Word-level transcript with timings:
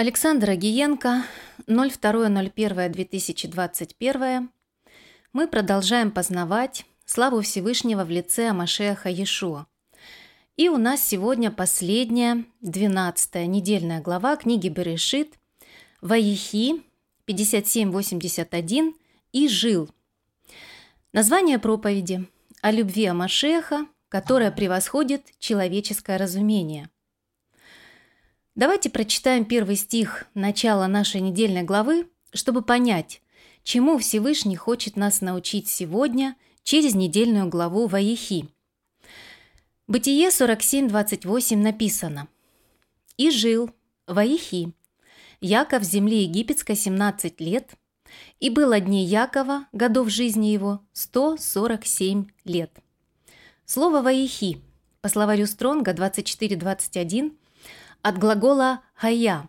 Александра 0.00 0.56
Гиенко, 0.56 1.24
02.01.2021. 1.66 4.48
Мы 5.34 5.46
продолжаем 5.46 6.10
познавать 6.10 6.86
славу 7.04 7.42
Всевышнего 7.42 8.06
в 8.06 8.10
лице 8.10 8.48
Амашеха 8.48 9.10
Иешуа. 9.10 9.66
И 10.56 10.70
у 10.70 10.78
нас 10.78 11.06
сегодня 11.06 11.50
последняя, 11.50 12.46
12 12.62 13.46
недельная 13.46 14.00
глава 14.00 14.36
книги 14.36 14.70
Берешит, 14.70 15.34
Ваихи, 16.00 16.82
5781 17.26 18.94
и 19.32 19.48
Жил. 19.48 19.90
Название 21.12 21.58
проповеди 21.58 22.26
о 22.62 22.70
любви 22.70 23.04
Амашеха, 23.04 23.86
которая 24.08 24.50
превосходит 24.50 25.26
человеческое 25.38 26.16
разумение– 26.16 26.88
Давайте 28.60 28.90
прочитаем 28.90 29.46
первый 29.46 29.74
стих 29.74 30.26
начала 30.34 30.86
нашей 30.86 31.22
недельной 31.22 31.62
главы, 31.62 32.10
чтобы 32.34 32.60
понять, 32.60 33.22
чему 33.62 33.96
Всевышний 33.96 34.54
хочет 34.54 34.96
нас 34.96 35.22
научить 35.22 35.66
сегодня 35.66 36.36
через 36.62 36.94
недельную 36.94 37.48
главу 37.48 37.86
Ваихи. 37.86 38.50
Бытие 39.86 40.28
47.28 40.28 41.56
написано 41.56 42.28
«И 43.16 43.30
жил 43.30 43.70
Ваихи, 44.06 44.74
Яков 45.40 45.80
в 45.82 45.86
земле 45.86 46.24
египетской 46.24 46.76
17 46.76 47.40
лет, 47.40 47.70
и 48.40 48.50
было 48.50 48.78
дней 48.78 49.06
Якова, 49.06 49.68
годов 49.72 50.10
жизни 50.10 50.48
его, 50.48 50.82
147 50.92 52.26
лет». 52.44 52.72
Слово 53.64 54.02
«Ваихи» 54.02 54.60
по 55.00 55.08
словарю 55.08 55.46
Стронга 55.46 55.92
24.21 55.94 57.32
от 58.02 58.18
глагола 58.18 58.82
«хая» 58.94 59.48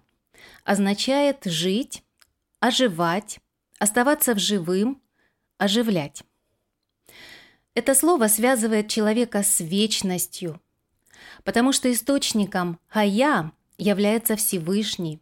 означает 0.63 1.45
«жить», 1.45 2.03
«оживать», 2.59 3.39
«оставаться 3.79 4.33
в 4.33 4.39
живым», 4.39 5.01
«оживлять». 5.57 6.23
Это 7.73 7.95
слово 7.95 8.27
связывает 8.27 8.89
человека 8.89 9.43
с 9.43 9.59
вечностью, 9.59 10.61
потому 11.43 11.71
что 11.71 11.91
источником 11.91 12.79
«хая» 12.87 13.51
является 13.77 14.35
Всевышний. 14.35 15.21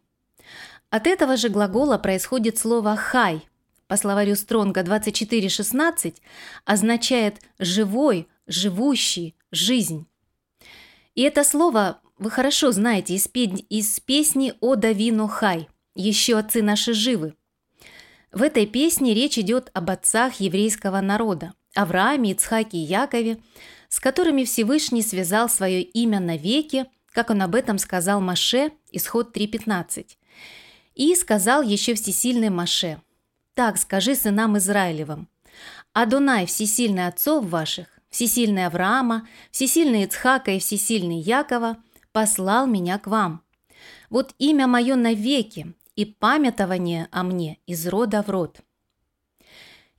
От 0.90 1.06
этого 1.06 1.36
же 1.36 1.48
глагола 1.48 1.98
происходит 1.98 2.58
слово 2.58 2.96
«хай», 2.96 3.46
по 3.86 3.96
словарю 3.96 4.36
Стронга 4.36 4.82
24.16 4.82 6.16
означает 6.64 7.40
«живой», 7.58 8.28
«живущий», 8.46 9.34
«жизнь». 9.50 10.06
И 11.16 11.22
это 11.22 11.42
слово 11.42 12.00
вы 12.20 12.30
хорошо 12.30 12.70
знаете 12.70 13.14
из, 13.14 13.26
пе- 13.26 13.64
из 13.70 13.98
песни 13.98 14.52
«О 14.60 14.76
Давину 14.76 15.26
Хай» 15.26 15.68
«Еще 15.94 16.38
отцы 16.38 16.62
наши 16.62 16.92
живы». 16.92 17.34
В 18.30 18.42
этой 18.42 18.66
песне 18.66 19.14
речь 19.14 19.38
идет 19.38 19.70
об 19.72 19.90
отцах 19.90 20.34
еврейского 20.38 21.00
народа– 21.00 21.54
Аврааме, 21.74 22.32
Ицхаке 22.32 22.76
и 22.76 22.82
Якове, 22.82 23.38
с 23.88 23.98
которыми 24.00 24.44
Всевышний 24.44 25.02
связал 25.02 25.48
свое 25.48 25.82
имя 25.82 26.20
навеки, 26.20 26.84
как 27.12 27.30
он 27.30 27.40
об 27.40 27.54
этом 27.54 27.78
сказал 27.78 28.20
Маше, 28.20 28.70
исход 28.92 29.34
3.15. 29.34 30.06
И 30.94 31.14
сказал 31.14 31.62
еще 31.62 31.94
всесильный 31.94 32.50
Маше, 32.50 33.00
«Так 33.54 33.78
скажи 33.78 34.14
сынам 34.14 34.58
Израилевым, 34.58 35.26
Адонай, 35.94 36.44
всесильный 36.44 37.06
отцов 37.06 37.46
ваших, 37.46 37.88
всесильный 38.10 38.66
Авраама, 38.66 39.26
всесильный 39.50 40.04
Ицхака 40.04 40.50
и 40.50 40.58
всесильный 40.58 41.18
Якова– 41.18 41.78
послал 42.12 42.66
меня 42.66 42.98
к 42.98 43.06
вам. 43.06 43.42
Вот 44.08 44.34
имя 44.38 44.66
мое 44.66 44.96
навеки 44.96 45.74
и 45.96 46.04
памятование 46.04 47.08
о 47.10 47.22
мне 47.22 47.58
из 47.66 47.86
рода 47.86 48.22
в 48.22 48.30
род». 48.30 48.60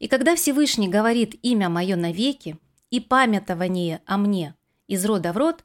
И 0.02 0.08
когда 0.08 0.35
Всевышний 0.35 0.88
говорит 0.88 1.35
имя 1.44 1.69
мое 1.69 1.96
навеки 1.96 2.58
и 2.90 3.00
памятование 3.00 4.02
о 4.08 4.18
мне 4.18 4.56
из 4.88 5.06
рода 5.06 5.31
в 5.31 5.38
род, 5.38 5.63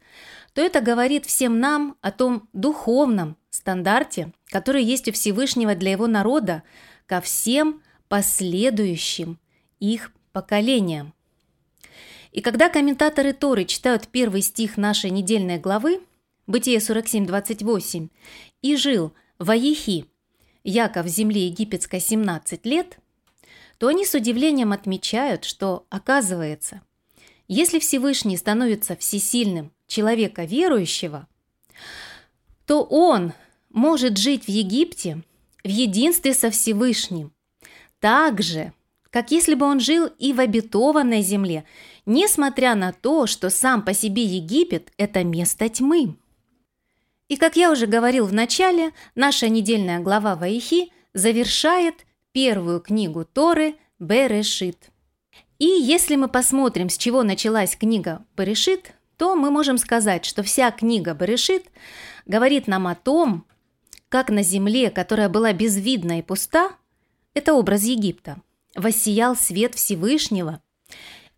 то 0.52 0.60
это 0.60 0.82
говорит 0.82 1.24
всем 1.24 1.58
нам 1.58 1.96
о 2.02 2.12
том 2.12 2.48
духовном 2.52 3.38
стандарте, 3.48 4.32
который 4.46 4.84
есть 4.84 5.08
у 5.08 5.12
Всевышнего 5.12 5.74
для 5.74 5.92
его 5.92 6.06
народа 6.06 6.62
ко 7.06 7.22
всем 7.22 7.82
последующим 8.08 9.38
их 9.80 10.12
поколениям. 10.32 11.14
И 12.30 12.42
когда 12.42 12.68
комментаторы 12.68 13.32
Торы 13.32 13.64
читают 13.64 14.08
первый 14.08 14.42
стих 14.42 14.76
нашей 14.76 15.08
недельной 15.08 15.58
главы, 15.58 16.02
Бытие 16.46 16.78
47.28, 16.78 18.10
и 18.62 18.76
жил 18.76 19.12
в 19.38 19.50
Аихи, 19.50 20.06
Яков 20.62 21.06
в 21.06 21.08
земле 21.08 21.46
египетской 21.46 22.00
17 22.00 22.64
лет, 22.66 22.98
то 23.78 23.88
они 23.88 24.04
с 24.04 24.14
удивлением 24.14 24.72
отмечают, 24.72 25.44
что, 25.44 25.86
оказывается, 25.90 26.82
если 27.48 27.78
Всевышний 27.78 28.36
становится 28.36 28.96
всесильным 28.96 29.72
человека 29.86 30.44
верующего, 30.44 31.28
то 32.64 32.82
он 32.82 33.32
может 33.70 34.18
жить 34.18 34.44
в 34.44 34.48
Египте 34.48 35.22
в 35.62 35.68
единстве 35.68 36.32
со 36.32 36.50
Всевышним, 36.50 37.32
так 38.00 38.42
же, 38.42 38.72
как 39.10 39.30
если 39.30 39.54
бы 39.54 39.66
он 39.66 39.80
жил 39.80 40.06
и 40.18 40.32
в 40.32 40.40
обетованной 40.40 41.22
земле, 41.22 41.64
несмотря 42.04 42.74
на 42.74 42.92
то, 42.92 43.26
что 43.26 43.50
сам 43.50 43.82
по 43.82 43.94
себе 43.94 44.22
Египет– 44.24 44.92
это 44.96 45.24
место 45.24 45.68
тьмы. 45.68 46.16
И, 47.28 47.36
как 47.36 47.56
я 47.56 47.72
уже 47.72 47.86
говорил 47.86 48.26
в 48.26 48.32
начале, 48.32 48.92
наша 49.14 49.48
недельная 49.48 49.98
глава 49.98 50.36
Ваихи 50.36 50.92
завершает 51.12 52.06
первую 52.32 52.80
книгу 52.80 53.24
Торы 53.24 53.76
Берешит. 53.98 54.90
И 55.58 55.66
если 55.66 56.16
мы 56.16 56.28
посмотрим, 56.28 56.88
с 56.88 56.96
чего 56.98 57.22
началась 57.22 57.76
книга 57.76 58.24
Берешит, 58.36 58.92
то 59.16 59.34
мы 59.34 59.50
можем 59.50 59.78
сказать, 59.78 60.24
что 60.24 60.42
вся 60.42 60.70
книга 60.70 61.14
Берешит 61.14 61.66
говорит 62.26 62.68
нам 62.68 62.86
о 62.86 62.94
том, 62.94 63.44
как 64.08 64.30
на 64.30 64.42
земле, 64.42 64.90
которая 64.90 65.28
была 65.28 65.52
безвидна 65.52 66.20
и 66.20 66.22
пуста, 66.22 66.76
это 67.34 67.54
образ 67.54 67.82
Египта, 67.82 68.40
воссиял 68.74 69.34
свет 69.34 69.74
Всевышнего. 69.74 70.62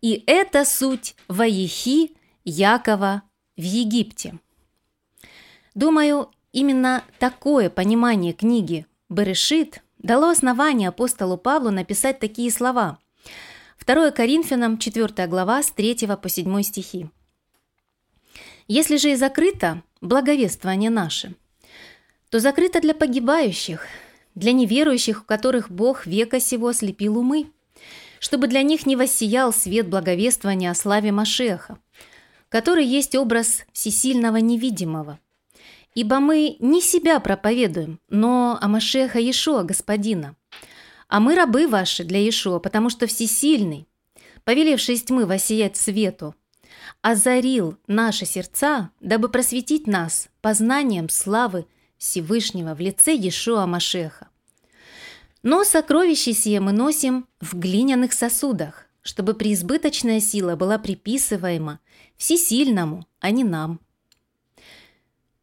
И 0.01 0.23
это 0.27 0.65
суть 0.65 1.15
Ваихи 1.27 2.15
Якова 2.43 3.23
в 3.57 3.61
Египте. 3.61 4.37
Думаю, 5.79 6.29
именно 6.51 7.05
такое 7.19 7.69
понимание 7.69 8.33
книги 8.33 8.85
«Берешит» 9.07 9.81
дало 9.97 10.29
основание 10.29 10.89
апостолу 10.89 11.37
Павлу 11.37 11.71
написать 11.71 12.19
такие 12.19 12.51
слова. 12.51 12.99
2 13.85 14.11
Коринфянам, 14.11 14.77
4 14.77 15.25
глава, 15.27 15.63
с 15.63 15.71
3 15.71 15.95
по 16.21 16.27
7 16.27 16.63
стихи. 16.63 17.09
«Если 18.67 18.97
же 18.97 19.11
и 19.11 19.15
закрыто 19.15 19.81
благовествование 20.01 20.89
наше, 20.89 21.33
то 22.29 22.41
закрыто 22.41 22.81
для 22.81 22.93
погибающих, 22.93 23.87
для 24.35 24.51
неверующих, 24.51 25.21
у 25.21 25.23
которых 25.23 25.71
Бог 25.71 26.05
века 26.05 26.41
сего 26.41 26.73
слепил 26.73 27.19
умы, 27.19 27.53
чтобы 28.19 28.47
для 28.47 28.63
них 28.63 28.85
не 28.85 28.97
воссиял 28.97 29.53
свет 29.53 29.87
благовествования 29.87 30.71
о 30.71 30.75
славе 30.75 31.13
Машеха, 31.13 31.79
который 32.49 32.85
есть 32.85 33.15
образ 33.15 33.63
всесильного 33.71 34.41
невидимого, 34.41 35.19
Ибо 35.95 36.19
мы 36.19 36.57
не 36.59 36.81
себя 36.81 37.19
проповедуем, 37.19 37.99
но 38.09 38.57
о 38.61 38.67
Машеха 38.67 39.19
Иешуа, 39.19 39.63
Господина. 39.63 40.35
А 41.07 41.19
мы 41.19 41.35
рабы 41.35 41.67
ваши 41.67 42.03
для 42.03 42.19
Иешуа, 42.19 42.59
потому 42.59 42.89
что 42.89 43.07
Всесильный, 43.07 43.87
повелевший 44.43 44.95
из 44.95 45.03
тьмы 45.03 45.25
воссиять 45.25 45.77
свету, 45.77 46.35
озарил 47.01 47.77
наши 47.87 48.25
сердца, 48.25 48.91
дабы 48.99 49.29
просветить 49.29 49.87
нас 49.87 50.29
познанием 50.41 51.09
славы 51.09 51.65
Всевышнего 51.97 52.75
в 52.75 52.79
лице 52.79 53.13
Иешуа 53.13 53.65
Машеха. 53.65 54.29
Но 55.41 55.63
сокровище 55.63 56.33
сие 56.33 56.59
мы 56.59 56.71
носим 56.73 57.27
в 57.39 57.57
глиняных 57.57 58.13
сосудах, 58.13 58.87
чтобы 59.01 59.33
преизбыточная 59.33 60.19
сила 60.19 60.55
была 60.55 60.77
приписываема 60.77 61.79
всесильному, 62.17 63.07
а 63.19 63.31
не 63.31 63.43
нам. 63.43 63.79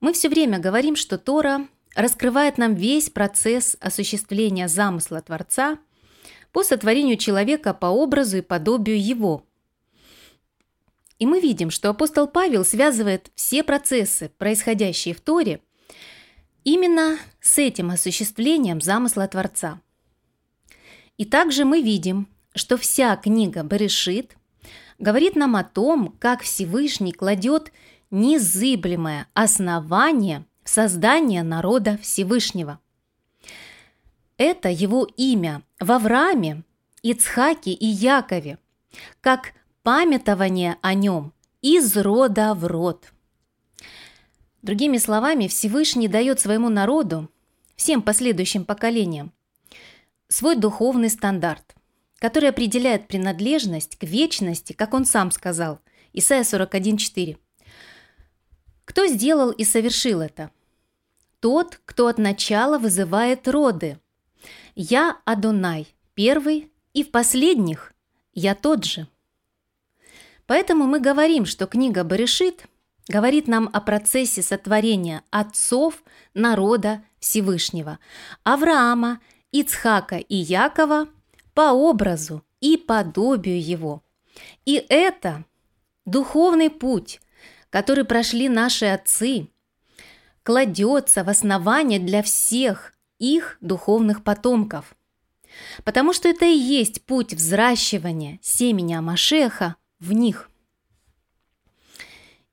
Мы 0.01 0.13
все 0.13 0.29
время 0.29 0.59
говорим, 0.59 0.97
что 0.97 1.19
Тора 1.19 1.67
раскрывает 1.95 2.59
нам 2.59 2.75
весь 2.75 3.09
процесс 3.09 3.77
осуществления 3.81 4.69
замысла 4.69 5.23
Творца 5.23 5.79
по 6.53 6.63
сотворению 6.63 7.17
человека 7.17 7.73
по 7.73 7.87
образу 7.87 8.39
и 8.39 8.43
подобию 8.43 9.03
его. 9.03 9.45
И 11.19 11.25
мы 11.25 11.41
видим, 11.41 11.71
что 11.71 11.89
апостол 11.89 12.27
Павел 12.27 12.65
связывает 12.65 13.31
все 13.35 13.65
процессы, 13.65 14.31
происходящие 14.37 15.15
в 15.15 15.21
Торе, 15.21 15.61
именно 16.65 17.19
с 17.41 17.57
этим 17.59 17.91
осуществлением 17.91 18.83
замысла 18.83 19.27
Творца. 19.27 19.81
И 21.17 21.25
также 21.25 21.65
мы 21.65 21.81
видим, 21.81 22.29
что 22.55 22.77
вся 22.77 23.17
книга 23.17 23.63
Берешит 23.63 24.37
говорит 24.99 25.37
нам 25.37 25.57
о 25.57 25.65
том, 25.65 26.15
как 26.19 26.43
Всевышний 26.43 27.13
кладет 27.13 27.73
незыблемое 28.11 29.27
основание 29.35 30.45
в 30.63 30.69
создание 30.69 31.43
народа 31.43 31.99
Всевышнего. 31.99 32.81
Это 34.37 34.69
его 34.69 35.09
имя 35.17 35.63
в 35.81 35.93
Аврааме, 35.93 36.63
Ицхаке 37.03 37.73
и 37.73 37.87
Якове, 37.87 38.59
как 39.21 39.53
памятование 39.83 40.77
о 40.83 40.95
нем 40.95 41.33
из 41.63 41.97
рода 41.97 42.55
в 42.55 42.67
род. 42.67 43.13
Другими 44.63 44.99
словами, 44.99 45.47
Всевышний 45.47 46.09
дает 46.09 46.41
своему 46.41 46.69
народу, 46.69 47.31
всем 47.77 48.03
последующим 48.03 48.65
поколениям, 48.65 49.33
свой 50.29 50.57
духовный 50.57 51.09
стандарт, 51.11 51.77
который 52.19 52.49
определяет 52.49 53.07
принадлежность 53.07 53.97
к 53.97 54.03
вечности, 54.03 54.73
как 54.73 54.93
он 54.93 55.05
сам 55.05 55.31
сказал, 55.31 55.79
Исайя 56.13 56.43
41.4. 56.43 57.39
Кто 58.97 59.09
сделал 59.09 59.51
и 59.51 59.63
совершил 59.63 60.23
это? 60.23 60.51
Тот, 61.41 61.79
кто 61.85 62.07
от 62.07 62.17
начала 62.17 62.79
вызывает 62.79 63.47
роды. 63.47 63.99
Я 64.75 65.19
Адонай, 65.27 65.95
первый, 66.15 66.73
и 66.95 67.05
в 67.05 67.11
последних 67.11 67.93
я 68.33 68.55
тот 68.55 68.87
же. 68.87 69.07
Поэтому 70.47 70.87
мы 70.87 70.99
говорим, 70.99 71.45
что 71.45 71.67
книга 71.67 72.05
Баришит 72.05 72.69
говорит 73.07 73.49
нам 73.49 73.69
о 73.71 73.83
процессе 73.83 74.41
сотворения 74.41 75.23
отцов 75.29 76.03
народа 76.33 77.05
Всевышнего, 77.19 77.99
Авраама, 78.45 79.21
Ицхака 79.53 80.17
и 80.17 80.37
Якова 80.37 81.07
по 81.53 81.75
образу 81.75 82.43
и 82.61 82.79
подобию 82.79 83.63
его. 83.63 84.03
И 84.65 84.83
это 84.89 85.45
духовный 86.07 86.71
путь, 86.71 87.21
который 87.77 88.05
прошли 88.05 88.49
наши 88.49 88.87
отцы, 88.87 89.49
кладется 90.45 91.23
в 91.25 91.29
основание 91.29 92.01
для 92.01 92.23
всех 92.23 92.95
их 93.19 93.59
духовных 93.61 94.25
потомков. 94.25 94.97
Потому 95.85 96.15
что 96.15 96.27
это 96.27 96.47
и 96.47 96.57
есть 96.57 97.05
путь 97.05 97.35
взращивания 97.35 98.39
семени 98.41 98.95
Амашеха 98.95 99.77
в 100.01 100.15
них. 100.15 100.51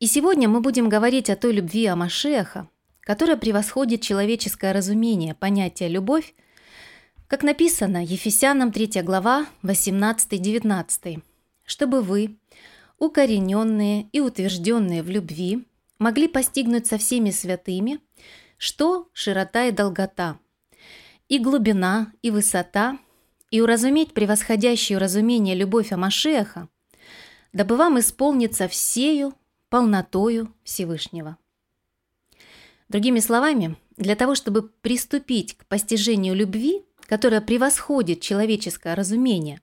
И 0.01 0.07
сегодня 0.07 0.49
мы 0.49 0.59
будем 0.59 0.89
говорить 0.89 1.29
о 1.29 1.37
той 1.37 1.53
любви 1.53 1.85
Амашеха, 1.85 2.67
которая 2.99 3.37
превосходит 3.37 4.01
человеческое 4.01 4.73
разумение 4.73 5.35
понятия 5.35 5.87
«любовь», 5.87 6.35
как 7.29 7.43
написано 7.43 8.03
Ефесянам 8.03 8.73
3 8.73 9.01
глава 9.03 9.45
18-19, 9.63 11.21
чтобы 11.63 12.01
вы, 12.01 12.35
укорененные 13.03 14.07
и 14.13 14.21
утвержденные 14.21 15.03
в 15.03 15.09
любви, 15.09 15.67
могли 15.99 16.29
постигнуть 16.29 16.87
со 16.87 16.97
всеми 16.97 17.31
святыми, 17.31 17.99
что 18.57 19.09
широта 19.11 19.65
и 19.65 19.71
долгота, 19.71 20.39
и 21.27 21.37
глубина, 21.37 22.13
и 22.21 22.31
высота, 22.31 22.97
и 23.51 23.59
уразуметь 23.59 24.13
превосходящую 24.13 24.99
разумение 24.99 25.53
любовь 25.53 25.91
Амашеха, 25.91 26.69
дабы 27.51 27.75
вам 27.75 27.99
исполниться 27.99 28.69
всею 28.69 29.33
полнотою 29.69 30.53
Всевышнего. 30.63 31.37
Другими 32.87 33.19
словами, 33.19 33.75
для 33.97 34.15
того, 34.15 34.33
чтобы 34.33 34.61
приступить 34.63 35.57
к 35.57 35.65
постижению 35.65 36.35
любви, 36.35 36.85
которая 37.01 37.41
превосходит 37.41 38.21
человеческое 38.21 38.95
разумение 38.95 39.59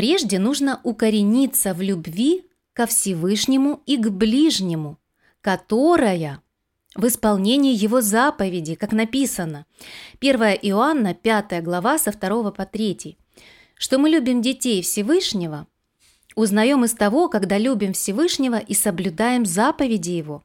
Прежде 0.00 0.38
нужно 0.38 0.80
укорениться 0.82 1.74
в 1.74 1.82
любви 1.82 2.46
ко 2.72 2.86
Всевышнему 2.86 3.82
и 3.84 3.98
к 3.98 4.08
ближнему, 4.08 4.98
которая 5.42 6.40
в 6.94 7.06
исполнении 7.06 7.74
его 7.74 8.00
заповеди, 8.00 8.76
как 8.76 8.92
написано, 8.92 9.66
1 10.22 10.40
Иоанна, 10.62 11.12
5 11.12 11.62
глава, 11.62 11.98
со 11.98 12.12
2 12.12 12.50
по 12.50 12.64
3, 12.64 13.18
что 13.74 13.98
мы 13.98 14.08
любим 14.08 14.40
детей 14.40 14.80
Всевышнего, 14.80 15.66
узнаем 16.34 16.82
из 16.86 16.94
того, 16.94 17.28
когда 17.28 17.58
любим 17.58 17.92
Всевышнего 17.92 18.58
и 18.58 18.72
соблюдаем 18.72 19.44
заповеди 19.44 20.12
Его. 20.12 20.42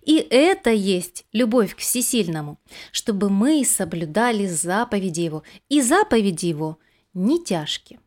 И 0.00 0.16
это 0.16 0.70
есть 0.70 1.26
любовь 1.34 1.74
к 1.74 1.80
Всесильному, 1.80 2.58
чтобы 2.90 3.28
мы 3.28 3.66
соблюдали 3.66 4.46
заповеди 4.46 5.20
Его, 5.20 5.42
и 5.68 5.82
заповеди 5.82 6.46
Его 6.46 6.78
не 7.12 7.44
тяжкие. 7.44 7.98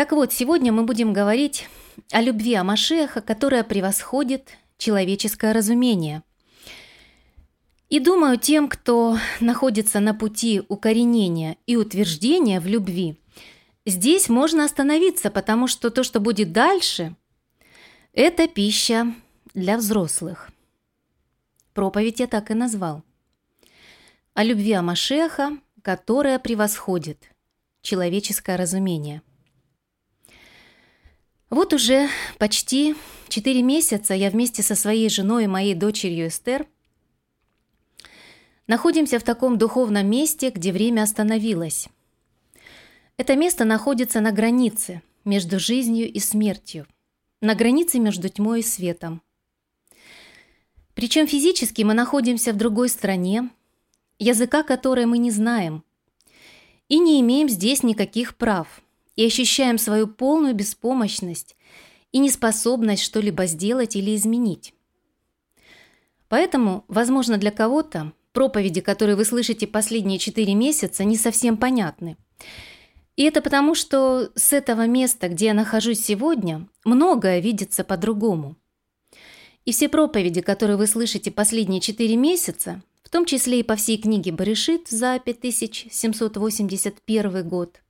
Так 0.00 0.12
вот, 0.12 0.32
сегодня 0.32 0.72
мы 0.72 0.84
будем 0.84 1.12
говорить 1.12 1.68
о 2.10 2.22
любви 2.22 2.54
Амашеха, 2.54 3.20
которая 3.20 3.62
превосходит 3.62 4.48
человеческое 4.78 5.52
разумение. 5.52 6.22
И 7.90 8.00
думаю, 8.00 8.38
тем, 8.38 8.70
кто 8.70 9.18
находится 9.40 10.00
на 10.00 10.14
пути 10.14 10.62
укоренения 10.68 11.58
и 11.66 11.76
утверждения 11.76 12.60
в 12.60 12.66
любви, 12.66 13.20
здесь 13.84 14.30
можно 14.30 14.64
остановиться, 14.64 15.30
потому 15.30 15.66
что 15.66 15.90
то, 15.90 16.02
что 16.02 16.18
будет 16.18 16.50
дальше, 16.50 17.14
это 18.14 18.48
пища 18.48 19.14
для 19.52 19.76
взрослых. 19.76 20.48
Проповедь 21.74 22.20
я 22.20 22.26
так 22.26 22.50
и 22.50 22.54
назвал. 22.54 23.02
О 24.32 24.44
любви 24.44 24.72
Амашеха, 24.72 25.58
которая 25.82 26.38
превосходит 26.38 27.30
человеческое 27.82 28.56
разумение– 28.56 29.20
вот 31.50 31.74
уже 31.74 32.08
почти 32.38 32.94
4 33.28 33.62
месяца 33.62 34.14
я 34.14 34.30
вместе 34.30 34.62
со 34.62 34.76
своей 34.76 35.10
женой 35.10 35.44
и 35.44 35.48
моей 35.48 35.74
дочерью 35.74 36.28
Эстер 36.28 36.66
находимся 38.68 39.18
в 39.18 39.24
таком 39.24 39.58
духовном 39.58 40.08
месте, 40.08 40.50
где 40.50 40.72
время 40.72 41.02
остановилось. 41.02 41.88
Это 43.16 43.34
место 43.34 43.64
находится 43.64 44.20
на 44.20 44.30
границе 44.30 45.02
между 45.24 45.58
жизнью 45.58 46.10
и 46.10 46.20
смертью, 46.20 46.86
на 47.40 47.56
границе 47.56 47.98
между 47.98 48.28
тьмой 48.28 48.60
и 48.60 48.62
светом. 48.62 49.20
Причем 50.94 51.26
физически 51.26 51.82
мы 51.82 51.94
находимся 51.94 52.52
в 52.52 52.56
другой 52.56 52.88
стране, 52.88 53.50
языка 54.18 54.62
которой 54.62 55.06
мы 55.06 55.18
не 55.18 55.32
знаем, 55.32 55.82
и 56.88 56.98
не 56.98 57.20
имеем 57.20 57.48
здесь 57.48 57.82
никаких 57.82 58.36
прав– 58.36 58.82
и 59.16 59.26
ощущаем 59.26 59.78
свою 59.78 60.06
полную 60.06 60.54
беспомощность 60.54 61.56
и 62.12 62.18
неспособность 62.18 63.02
что-либо 63.02 63.46
сделать 63.46 63.96
или 63.96 64.14
изменить. 64.14 64.74
Поэтому, 66.28 66.84
возможно, 66.88 67.38
для 67.38 67.50
кого-то 67.50 68.12
проповеди, 68.32 68.80
которые 68.80 69.16
вы 69.16 69.24
слышите 69.24 69.66
последние 69.66 70.18
четыре 70.18 70.54
месяца, 70.54 71.04
не 71.04 71.16
совсем 71.16 71.56
понятны. 71.56 72.16
И 73.16 73.24
это 73.24 73.42
потому, 73.42 73.74
что 73.74 74.30
с 74.34 74.52
этого 74.52 74.86
места, 74.86 75.28
где 75.28 75.46
я 75.46 75.54
нахожусь 75.54 76.00
сегодня, 76.00 76.68
многое 76.84 77.40
видится 77.40 77.84
по-другому. 77.84 78.56
И 79.64 79.72
все 79.72 79.88
проповеди, 79.88 80.40
которые 80.40 80.76
вы 80.76 80.86
слышите 80.86 81.30
последние 81.30 81.80
четыре 81.80 82.16
месяца, 82.16 82.82
в 83.02 83.10
том 83.10 83.26
числе 83.26 83.60
и 83.60 83.64
по 83.64 83.76
всей 83.76 83.98
книге 83.98 84.32
Баришит 84.32 84.88
за 84.88 85.18
5781 85.18 87.48
год, 87.48 87.82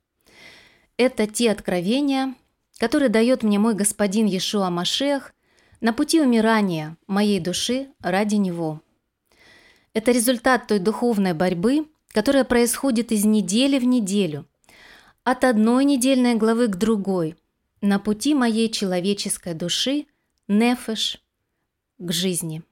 это 1.00 1.26
те 1.26 1.50
откровения, 1.50 2.34
которые 2.78 3.08
дает 3.08 3.42
мне 3.42 3.58
мой 3.58 3.72
господин 3.72 4.26
Иешуа 4.26 4.68
Машех 4.68 5.32
на 5.80 5.94
пути 5.94 6.20
умирания 6.20 6.98
моей 7.06 7.40
души 7.40 7.88
ради 8.00 8.34
Него. 8.34 8.82
Это 9.94 10.12
результат 10.12 10.66
той 10.66 10.78
духовной 10.78 11.32
борьбы, 11.32 11.86
которая 12.08 12.44
происходит 12.44 13.12
из 13.12 13.24
недели 13.24 13.78
в 13.78 13.84
неделю, 13.84 14.46
от 15.24 15.44
одной 15.44 15.86
недельной 15.86 16.34
главы 16.34 16.68
к 16.68 16.76
другой, 16.76 17.34
на 17.80 17.98
пути 17.98 18.34
моей 18.34 18.68
человеческой 18.68 19.54
души, 19.54 20.04
нефеш, 20.48 21.22
к 21.96 22.12
жизни. 22.12 22.62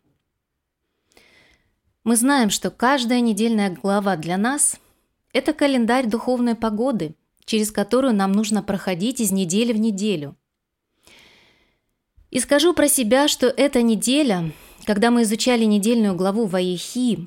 Мы 2.05 2.15
знаем, 2.15 2.51
что 2.51 2.71
каждая 2.71 3.21
недельная 3.21 3.71
глава 3.71 4.17
для 4.17 4.37
нас– 4.37 4.79
это 5.33 5.55
календарь 5.55 6.07
духовной 6.07 6.57
погоды– 6.57 7.15
через 7.49 7.73
которую 7.73 8.15
нам 8.15 8.33
нужно 8.33 8.63
проходить 8.63 9.21
из 9.21 9.33
недели 9.33 9.73
в 9.73 9.79
неделю. 9.79 10.37
И 12.31 12.41
скажу 12.41 12.75
про 12.75 12.89
себя, 12.89 13.27
что 13.27 13.47
эта 13.47 13.81
неделя, 13.81 14.53
когда 14.85 15.11
мы 15.11 15.23
изучали 15.23 15.65
недельную 15.65 16.15
главу 16.15 16.45
Ваехи, 16.45 17.27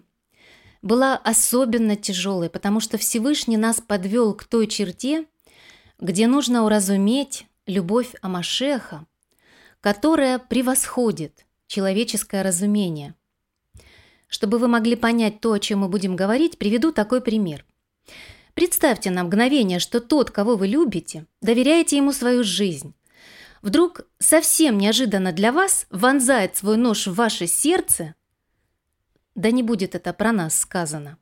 была 0.84 1.18
особенно 1.18 1.96
тяжелой, 1.96 2.51
потому 2.51 2.80
что 2.80 3.00
Всевышний 3.00 3.58
нас 3.58 3.82
подвел 3.82 4.36
к 4.36 4.44
той 4.44 4.68
черте, 4.68 5.25
где 6.00 6.28
нужно 6.28 6.66
уразуметь 6.66 7.48
любовь 7.66 8.13
Амашеха, 8.22 9.08
которая 9.80 10.38
превосходит 10.38 11.48
человеческое 11.66 12.44
разумение. 12.44 13.16
Чтобы 14.28 14.60
вы 14.60 14.68
могли 14.68 14.96
понять 14.96 15.42
то, 15.42 15.54
о 15.54 15.60
чем 15.60 15.80
мы 15.80 15.90
будем 15.90 16.16
говорить, 16.16 16.60
приведу 16.60 16.92
такой 16.92 17.22
пример. 17.22 17.66
Представьте 18.53 19.12
на 19.12 19.24
мгновение, 19.24 19.79
что 19.79 20.00
тот, 20.00 20.31
кого 20.31 20.55
вы 20.55 20.67
любите, 20.67 21.25
доверяете 21.41 21.98
ему 21.98 22.12
свою 22.12 22.43
жизнь. 22.43 22.93
Вдруг 23.62 24.01
совсем 24.20 24.77
неожиданно 24.77 25.31
для 25.31 25.51
вас 25.51 25.86
вонзает 25.89 26.58
свой 26.58 26.77
нож 26.77 27.08
в 27.08 27.13
ваше 27.13 27.48
сердце 27.48 28.15
да 29.36 29.51
не 29.51 29.63
будет 29.63 29.96
это 29.96 30.13
про 30.13 30.31
нас 30.31 30.60
сказано. 30.60 31.17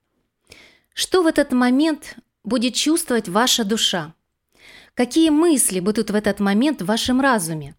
Что 0.94 1.22
в 1.22 1.28
этот 1.28 1.52
момент 1.52 2.18
будет 2.44 2.74
чувствовать 2.76 3.30
ваша 3.30 3.64
душа? 3.64 4.14
Какие 4.94 5.30
мысли 5.30 5.80
будут 5.80 6.10
в 6.10 6.16
этот 6.16 6.40
момент 6.40 6.82
в 6.82 6.86
вашем 6.86 7.22
разуме? 7.22 7.76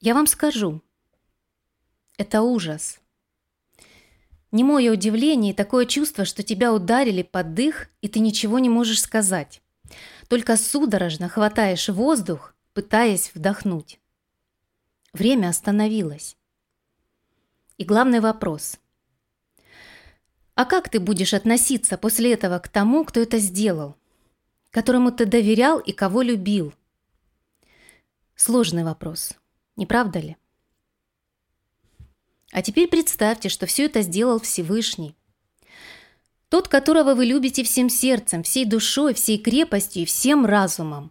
Я 0.00 0.14
вам 0.14 0.26
скажу. 0.26 0.82
Это 2.16 2.42
ужас. 2.42 3.00
Немое 4.54 4.92
удивление 4.92 5.52
и 5.52 5.56
такое 5.56 5.84
чувство, 5.84 6.24
что 6.24 6.44
тебя 6.44 6.72
ударили 6.72 7.22
под 7.22 7.54
дых, 7.54 7.88
и 8.02 8.08
ты 8.08 8.20
ничего 8.20 8.60
не 8.60 8.68
можешь 8.68 9.02
сказать. 9.02 9.60
Только 10.28 10.56
судорожно 10.56 11.28
хватаешь 11.28 11.88
воздух, 11.88 12.54
пытаясь 12.72 13.32
вдохнуть. 13.34 13.98
Время 15.12 15.48
остановилось. 15.48 16.36
И 17.78 17.84
главный 17.84 18.20
вопрос. 18.20 18.78
А 20.54 20.66
как 20.66 20.88
ты 20.88 21.00
будешь 21.00 21.34
относиться 21.34 21.98
после 21.98 22.32
этого 22.32 22.60
к 22.60 22.68
тому, 22.68 23.04
кто 23.04 23.18
это 23.18 23.38
сделал? 23.38 23.96
Которому 24.70 25.10
ты 25.10 25.26
доверял 25.26 25.80
и 25.80 25.90
кого 25.90 26.22
любил? 26.22 26.72
Сложный 28.36 28.84
вопрос, 28.84 29.32
не 29.74 29.84
правда 29.84 30.20
ли? 30.20 30.36
А 32.54 32.62
теперь 32.62 32.86
представьте, 32.86 33.48
что 33.48 33.66
все 33.66 33.86
это 33.86 34.02
сделал 34.02 34.38
Всевышний. 34.38 35.16
Тот, 36.48 36.68
которого 36.68 37.14
вы 37.16 37.24
любите 37.24 37.64
всем 37.64 37.88
сердцем, 37.88 38.44
всей 38.44 38.64
душой, 38.64 39.12
всей 39.14 39.38
крепостью 39.38 40.02
и 40.02 40.04
всем 40.04 40.46
разумом. 40.46 41.10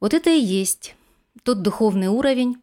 Вот 0.00 0.14
это 0.14 0.30
и 0.30 0.40
есть 0.40 0.96
тот 1.44 1.62
духовный 1.62 2.08
уровень, 2.08 2.56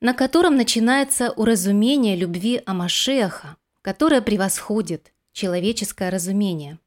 на 0.00 0.12
котором 0.12 0.56
начинается 0.56 1.30
уразумение 1.30 2.16
любви 2.16 2.62
Амашеха, 2.66 3.56
которое 3.80 4.20
превосходит 4.20 5.12
человеческое 5.32 6.10
разумение. 6.10 6.80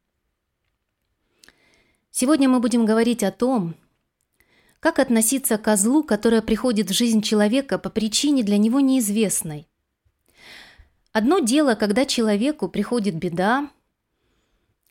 Сегодня 2.10 2.50
мы 2.50 2.60
будем 2.60 2.84
говорить 2.84 3.22
о 3.22 3.32
том, 3.32 3.76
как 4.82 4.98
относиться 4.98 5.58
к 5.58 5.62
козлу, 5.62 6.02
которое 6.02 6.42
приходит 6.42 6.90
в 6.90 6.92
жизнь 6.92 7.22
человека 7.22 7.78
по 7.78 7.88
причине 7.88 8.42
для 8.42 8.58
него 8.58 8.80
неизвестной. 8.80 9.68
Одно 11.12 11.38
дело, 11.38 11.76
когда 11.76 12.04
человеку 12.04 12.68
приходит 12.68 13.14
беда, 13.14 13.70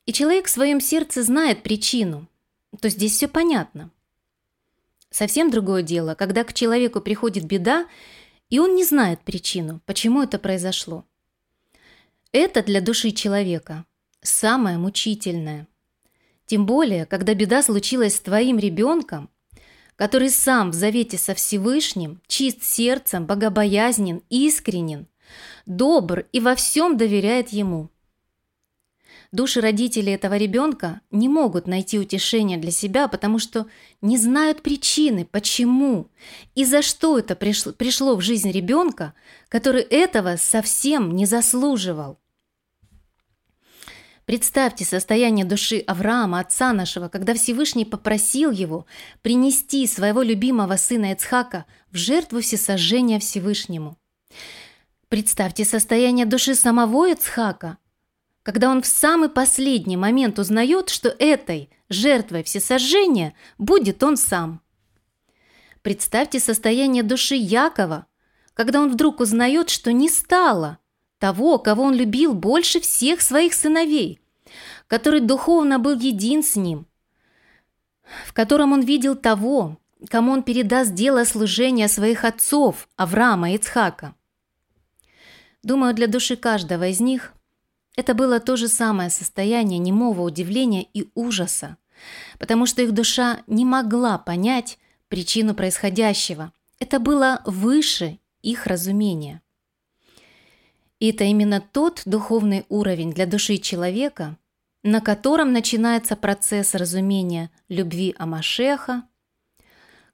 и 0.05 0.13
человек 0.13 0.45
в 0.45 0.49
своем 0.49 0.79
сердце 0.79 1.23
знает 1.23 1.61
причину, 1.61 2.29
то 2.79 2.87
здесь 2.87 3.17
все 3.17 3.27
понятно. 3.27 3.91
Совсем 5.09 5.51
другое 5.51 5.83
дело, 5.83 6.15
когда 6.15 6.45
к 6.45 6.53
человеку 6.53 7.01
приходит 7.01 7.43
беда, 7.43 7.85
и 8.49 8.59
он 8.59 8.75
не 8.75 8.85
знает 8.85 9.19
причину, 9.19 9.81
почему 9.85 10.23
это 10.23 10.39
произошло. 10.39 11.03
Это 12.31 12.63
для 12.63 12.79
души 12.79 13.11
человека 13.11 13.83
самое 14.21 14.77
мучительное. 14.77 15.67
Тем 16.45 16.65
более, 16.65 17.05
когда 17.05 17.33
беда 17.33 17.61
случилась 17.61 18.15
с 18.15 18.21
твоим 18.21 18.57
ребенком– 18.57 19.29
который 20.01 20.31
сам 20.31 20.71
в 20.71 20.73
завете 20.73 21.19
со 21.19 21.35
Всевышним, 21.35 22.21
чист 22.25 22.63
сердцем, 22.63 23.27
богобоязнен, 23.27 24.23
искренен, 24.31 25.05
добр 25.67 26.25
и 26.31 26.39
во 26.39 26.55
всем 26.55 26.97
доверяет 26.97 27.49
Ему. 27.49 27.91
Души 29.31 29.61
родителей 29.61 30.13
этого 30.13 30.37
ребенка 30.37 31.01
не 31.11 31.29
могут 31.29 31.67
найти 31.67 31.99
утешения 31.99 32.57
для 32.57 32.71
себя, 32.71 33.07
потому 33.07 33.37
что 33.37 33.67
не 34.01 34.17
знают 34.17 34.63
причины, 34.63 35.23
почему 35.23 36.07
и 36.55 36.65
за 36.65 36.81
что 36.81 37.19
это 37.19 37.35
пришло, 37.35 37.71
пришло 37.71 38.15
в 38.15 38.21
жизнь 38.21 38.49
ребенка, 38.49 39.13
который 39.49 39.83
этого 39.83 40.35
совсем 40.37 41.15
не 41.15 41.27
заслуживал. 41.27 42.17
Представьте 44.31 44.85
состояние 44.85 45.43
души 45.43 45.79
Авраама, 45.79 46.39
отца 46.39 46.71
нашего, 46.71 47.09
когда 47.09 47.33
Всевышний 47.33 47.83
попросил 47.83 48.49
его 48.49 48.85
принести 49.21 49.85
своего 49.85 50.21
любимого 50.21 50.77
сына 50.77 51.11
Ицхака 51.11 51.65
в 51.91 51.97
жертву 51.97 52.39
всесожжения 52.39 53.19
Всевышнему. 53.19 53.97
Представьте 55.09 55.65
состояние 55.65 56.25
души 56.25 56.55
самого 56.55 57.07
Ицхака, 57.11 57.77
когда 58.41 58.69
он 58.69 58.81
в 58.81 58.87
самый 58.87 59.27
последний 59.27 59.97
момент 59.97 60.39
узнает, 60.39 60.87
что 60.87 61.09
этой 61.09 61.69
жертвой 61.89 62.43
всесожжения 62.43 63.33
будет 63.57 64.01
он 64.01 64.15
сам. 64.15 64.61
Представьте 65.81 66.39
состояние 66.39 67.03
души 67.03 67.35
Якова, 67.35 68.05
когда 68.53 68.79
он 68.79 68.93
вдруг 68.93 69.19
узнает, 69.19 69.69
что 69.69 69.91
не 69.91 70.07
стало 70.07 70.77
того, 71.19 71.59
кого 71.59 71.83
он 71.83 71.95
любил 71.95 72.33
больше 72.33 72.79
всех 72.79 73.19
своих 73.19 73.53
сыновей, 73.53 74.20
который 74.91 75.21
духовно 75.21 75.79
был 75.79 75.97
един 75.97 76.43
с 76.43 76.57
ним, 76.57 76.85
в 78.25 78.33
котором 78.33 78.73
он 78.73 78.81
видел 78.81 79.15
того, 79.15 79.77
кому 80.09 80.33
он 80.33 80.43
передаст 80.43 80.93
дело 80.93 81.23
служения 81.23 81.87
своих 81.87 82.25
отцов, 82.25 82.89
Авраама 82.97 83.51
и 83.51 83.55
Ицхака. 83.55 84.15
Думаю, 85.63 85.93
для 85.93 86.07
души 86.07 86.35
каждого 86.35 86.89
из 86.89 86.99
них 86.99 87.31
это 87.95 88.13
было 88.13 88.41
то 88.41 88.57
же 88.57 88.67
самое 88.67 89.09
состояние 89.09 89.79
немого 89.79 90.23
удивления 90.23 90.83
и 90.93 91.09
ужаса, 91.15 91.77
потому 92.37 92.65
что 92.65 92.81
их 92.81 92.91
душа 92.91 93.43
не 93.47 93.63
могла 93.63 94.17
понять 94.17 94.77
причину 95.07 95.55
происходящего. 95.55 96.51
Это 96.79 96.99
было 96.99 97.41
выше 97.45 98.19
их 98.41 98.67
разумения. 98.67 99.41
И 100.99 101.11
это 101.11 101.23
именно 101.23 101.61
тот 101.61 102.01
духовный 102.03 102.65
уровень 102.67 103.13
для 103.13 103.25
души 103.25 103.57
человека, 103.57 104.37
на 104.83 104.99
котором 105.01 105.53
начинается 105.53 106.15
процесс 106.15 106.73
разумения 106.73 107.51
любви 107.69 108.15
Амашеха, 108.17 109.03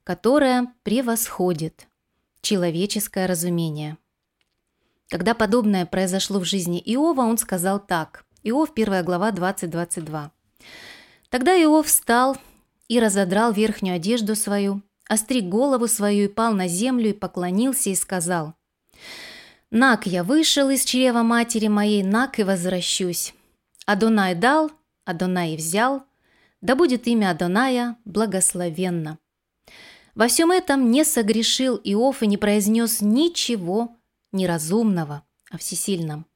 которая 0.04 0.72
превосходит 0.82 1.86
человеческое 2.40 3.26
разумение. 3.26 3.96
Когда 5.08 5.34
подобное 5.34 5.86
произошло 5.86 6.38
в 6.38 6.44
жизни 6.44 6.82
Иова, 6.84 7.22
он 7.22 7.38
сказал 7.38 7.80
так. 7.80 8.24
Иов, 8.42 8.72
1 8.74 9.04
глава, 9.04 9.30
20-22. 9.30 10.30
«Тогда 11.30 11.62
Иов 11.62 11.86
встал 11.86 12.36
и 12.88 13.00
разодрал 13.00 13.52
верхнюю 13.52 13.96
одежду 13.96 14.34
свою, 14.36 14.82
остриг 15.08 15.44
голову 15.44 15.88
свою 15.88 16.26
и 16.26 16.28
пал 16.28 16.52
на 16.52 16.68
землю 16.68 17.10
и 17.10 17.14
поклонился 17.14 17.90
и 17.90 17.94
сказал, 17.94 18.54
«Нак 19.70 20.06
я 20.06 20.24
вышел 20.24 20.70
из 20.70 20.84
чрева 20.84 21.22
матери 21.22 21.68
моей, 21.68 22.02
нак 22.02 22.38
и 22.38 22.44
возвращусь. 22.44 23.34
Адонай 23.88 24.34
дал, 24.34 24.70
Адонай 25.06 25.56
взял, 25.56 26.02
да 26.60 26.74
будет 26.76 27.06
имя 27.06 27.30
Адоная 27.30 27.96
благословенно. 28.04 29.18
Во 30.14 30.28
всем 30.28 30.50
этом 30.50 30.90
не 30.90 31.06
согрешил 31.06 31.80
Иов 31.82 32.22
и 32.22 32.26
не 32.26 32.36
произнес 32.36 33.00
ничего 33.00 33.96
неразумного 34.30 35.22
о 35.50 35.56
всесильном. 35.56 36.26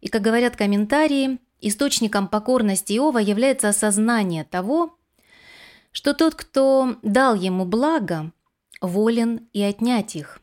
И, 0.00 0.08
как 0.08 0.22
говорят 0.22 0.56
комментарии, 0.56 1.40
источником 1.60 2.26
покорности 2.26 2.94
Иова 2.94 3.18
является 3.18 3.68
осознание 3.68 4.44
того, 4.44 4.96
что 5.92 6.14
тот, 6.14 6.36
кто 6.36 6.96
дал 7.02 7.34
ему 7.34 7.66
благо, 7.66 8.32
волен 8.80 9.46
и 9.52 9.60
отнять 9.60 10.16
их. 10.16 10.40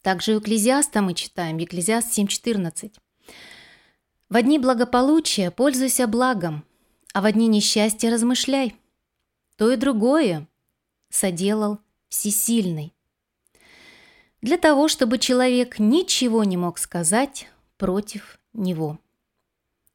Также 0.00 0.34
у 0.34 0.38
Экклезиаста 0.38 1.02
мы 1.02 1.12
читаем, 1.12 1.58
Екклезиаст 1.58 2.18
7.14. 2.18 2.92
В 4.30 4.36
одни 4.36 4.58
благополучия 4.58 5.50
пользуйся 5.50 6.06
благом, 6.06 6.64
а 7.12 7.20
в 7.20 7.26
одни 7.26 7.46
несчастья 7.46 8.10
размышляй. 8.10 8.74
То 9.56 9.70
и 9.70 9.76
другое 9.76 10.48
соделал 11.10 11.78
всесильный. 12.08 12.94
Для 14.40 14.56
того, 14.58 14.88
чтобы 14.88 15.18
человек 15.18 15.78
ничего 15.78 16.42
не 16.42 16.56
мог 16.56 16.78
сказать 16.78 17.48
против 17.76 18.38
него. 18.52 18.98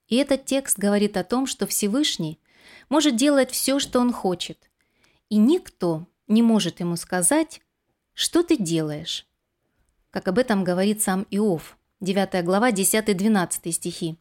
И 0.08 0.16
этот 0.16 0.46
текст 0.46 0.78
говорит 0.78 1.18
о 1.18 1.24
том, 1.24 1.46
что 1.46 1.68
Всевышний 1.68 2.40
может 2.88 3.16
делать 3.16 3.52
все, 3.52 3.80
что 3.80 4.00
он 4.00 4.14
хочет, 4.14 4.70
и 5.30 5.38
никто 5.38 6.08
не 6.28 6.42
может 6.42 6.80
ему 6.80 6.96
сказать, 6.96 7.62
что 8.14 8.44
ты 8.44 8.58
делаешь. 8.58 9.28
Как 10.12 10.28
об 10.28 10.38
этом 10.38 10.64
говорит 10.64 11.02
сам 11.02 11.26
Иов– 11.30 11.76
9 12.02 12.46
глава, 12.46 12.72
10-12 12.72 13.72
стихи, 13.72 14.18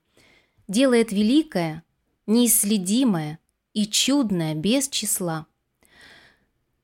делает 0.67 1.13
великое, 1.13 1.85
неисследимое 2.27 3.39
и 3.73 3.87
чудное 3.87 4.55
без 4.55 4.89
числа. 4.89 5.47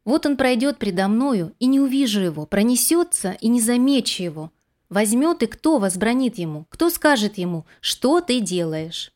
Вот 0.04 0.26
он 0.26 0.36
пройдет 0.36 0.78
предо 0.78 1.08
мною, 1.08 1.54
и 1.58 1.66
не 1.66 1.80
увижу 1.80 2.20
его, 2.20 2.46
пронесется, 2.46 3.32
и 3.40 3.48
не 3.48 3.60
замечу 3.60 4.22
его. 4.22 4.52
Возьмет, 4.88 5.42
и 5.42 5.46
кто 5.46 5.78
возбранит 5.78 6.38
ему? 6.38 6.66
Кто 6.68 6.90
скажет 6.90 7.38
ему, 7.38 7.64
что 7.80 8.20
ты 8.20 8.40
делаешь? 8.40 9.12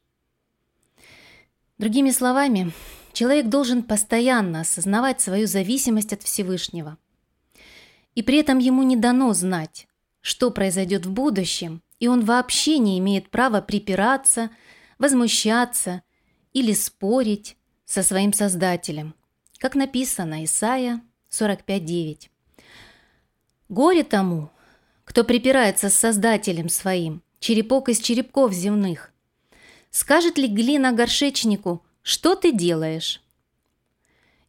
Другими 1.76 2.10
словами, 2.10 2.72
человек 3.12 3.48
должен 3.48 3.82
постоянно 3.82 4.62
осознавать 4.62 5.20
свою 5.20 5.46
зависимость 5.46 6.12
от 6.12 6.22
Всевышнего. 6.22 6.96
И 8.14 8.22
при 8.22 8.38
этом 8.38 8.58
ему 8.58 8.82
не 8.82 8.96
дано 8.96 9.32
знать, 9.34 9.87
что 10.20 10.50
произойдет 10.50 11.06
в 11.06 11.12
будущем, 11.12 11.82
и 12.00 12.08
он 12.08 12.24
вообще 12.24 12.78
не 12.78 12.98
имеет 12.98 13.30
права 13.30 13.60
припираться, 13.60 14.50
возмущаться 14.98 16.02
или 16.52 16.72
спорить 16.72 17.56
со 17.84 18.02
своим 18.02 18.32
Создателем, 18.32 19.14
как 19.58 19.74
написано 19.74 20.44
Исаия 20.44 21.00
45.9. 21.30 22.28
«Горе 23.68 24.02
тому, 24.02 24.50
кто 25.04 25.24
припирается 25.24 25.88
с 25.88 25.94
Создателем 25.94 26.68
своим, 26.68 27.22
черепок 27.38 27.88
из 27.88 27.98
черепков 28.00 28.52
земных. 28.52 29.12
Скажет 29.90 30.38
ли 30.38 30.48
глина 30.48 30.92
горшечнику, 30.92 31.84
что 32.02 32.34
ты 32.34 32.52
делаешь?» 32.52 33.22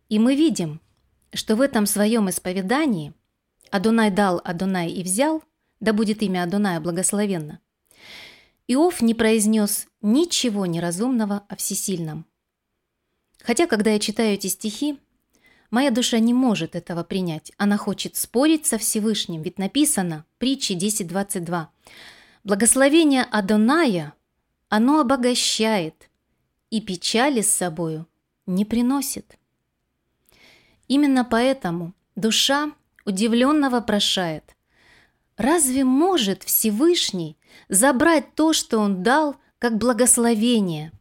И 0.09 0.17
мы 0.19 0.35
видим, 0.35 0.81
что 1.33 1.55
в 1.55 1.61
этом 1.61 1.85
своем 1.85 2.29
исповедании 2.29 3.13
«Адонай 3.71 4.09
дал, 4.09 4.41
Адонай 4.43 4.89
и 4.89 5.03
взял», 5.03 5.43
да 5.79 5.93
будет 5.93 6.21
имя 6.21 6.43
Адоная 6.43 6.79
благословенно, 6.79 7.59
Иов 8.67 9.01
не 9.01 9.15
произнес 9.15 9.87
ничего 10.01 10.67
неразумного 10.67 11.43
о 11.49 11.55
всесильном. 11.55 12.27
Хотя, 13.41 13.65
когда 13.65 13.89
я 13.89 13.99
читаю 13.99 14.35
эти 14.35 14.45
стихи, 14.45 14.99
моя 15.71 15.89
душа 15.89 16.19
не 16.19 16.35
может 16.35 16.75
этого 16.75 17.03
принять. 17.03 17.51
Она 17.57 17.77
хочет 17.77 18.15
спорить 18.15 18.67
со 18.67 18.77
Всевышним, 18.77 19.41
ведь 19.41 19.57
написано, 19.57 20.23
притчи 20.37 20.73
10.22, 20.73 21.67
«Благословение 22.43 23.23
Адоная, 23.23 24.13
оно 24.67 24.99
обогащает, 24.99 26.09
и 26.69 26.79
печали 26.79 27.41
с 27.41 27.49
собою 27.49 28.07
не 28.45 28.65
приносит». 28.65 29.39
Именно 30.87 31.25
поэтому 31.25 31.93
душа 32.15 32.71
удивленно 33.05 33.71
вопрошает, 33.71 34.55
разве 35.39 35.83
может 35.83 36.43
Всевышний 36.43 37.37
забрать 37.69 38.35
то, 38.35 38.53
что 38.53 38.77
Он 38.77 39.01
дал, 39.01 39.37
как 39.57 39.77
благословение? 39.77 40.91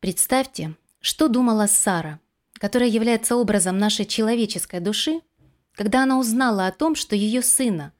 Представьте, 0.00 0.74
что 1.00 1.28
думала 1.28 1.66
Сара, 1.66 2.20
которая 2.54 2.88
является 2.88 3.36
образом 3.36 3.76
нашей 3.76 4.06
человеческой 4.06 4.80
души, 4.80 5.20
когда 5.74 6.04
она 6.04 6.18
узнала 6.18 6.66
о 6.66 6.72
том, 6.72 6.94
что 6.94 7.14
ее 7.16 7.42
сына, 7.42 7.92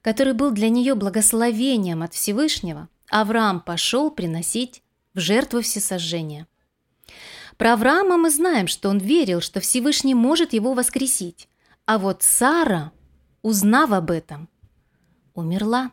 который 0.00 0.32
был 0.32 0.52
для 0.52 0.68
нее 0.68 0.94
благословением 0.94 2.02
от 2.02 2.14
Всевышнего, 2.14 2.88
Авраам 3.10 3.60
пошел 3.60 4.10
приносить 4.10 4.82
в 5.14 5.18
жертву 5.20 5.60
всесожжения. 5.60 6.46
Про 7.56 7.72
Авраама 7.72 8.16
мы 8.16 8.30
знаем, 8.30 8.68
что 8.68 8.88
он 8.88 8.98
верил, 8.98 9.40
что 9.40 9.60
Всевышний 9.60 10.14
может 10.14 10.52
его 10.52 10.74
воскресить. 10.74 11.48
А 11.86 11.98
вот 11.98 12.22
Сара, 12.22 12.92
узнав 13.46 13.92
об 13.92 14.10
этом, 14.10 14.48
умерла. 15.32 15.92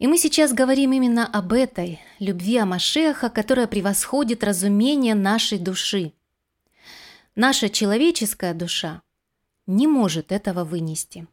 И 0.00 0.08
мы 0.08 0.18
сейчас 0.18 0.52
говорим 0.52 0.92
именно 0.92 1.24
об 1.24 1.52
этой 1.52 2.00
любви 2.18 2.56
Амашеха, 2.56 3.30
которая 3.30 3.68
превосходит 3.68 4.42
разумение 4.42 5.14
нашей 5.14 5.60
души. 5.60 6.12
Наша 7.36 7.68
человеческая 7.68 8.52
душа 8.52 9.00
не 9.68 9.86
может 9.86 10.32
этого 10.32 10.64
вынести. 10.64 11.28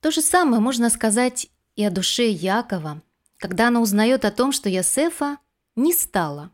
То 0.00 0.10
же 0.10 0.20
самое 0.20 0.60
можно 0.60 0.90
сказать 0.90 1.48
и 1.74 1.82
о 1.84 1.90
душе 1.90 2.28
Якова, 2.28 3.00
когда 3.38 3.68
она 3.68 3.80
узнает 3.80 4.26
о 4.26 4.30
том, 4.30 4.52
что 4.52 4.68
Ясефа 4.68 5.38
не 5.74 5.94
стало. 5.94 6.50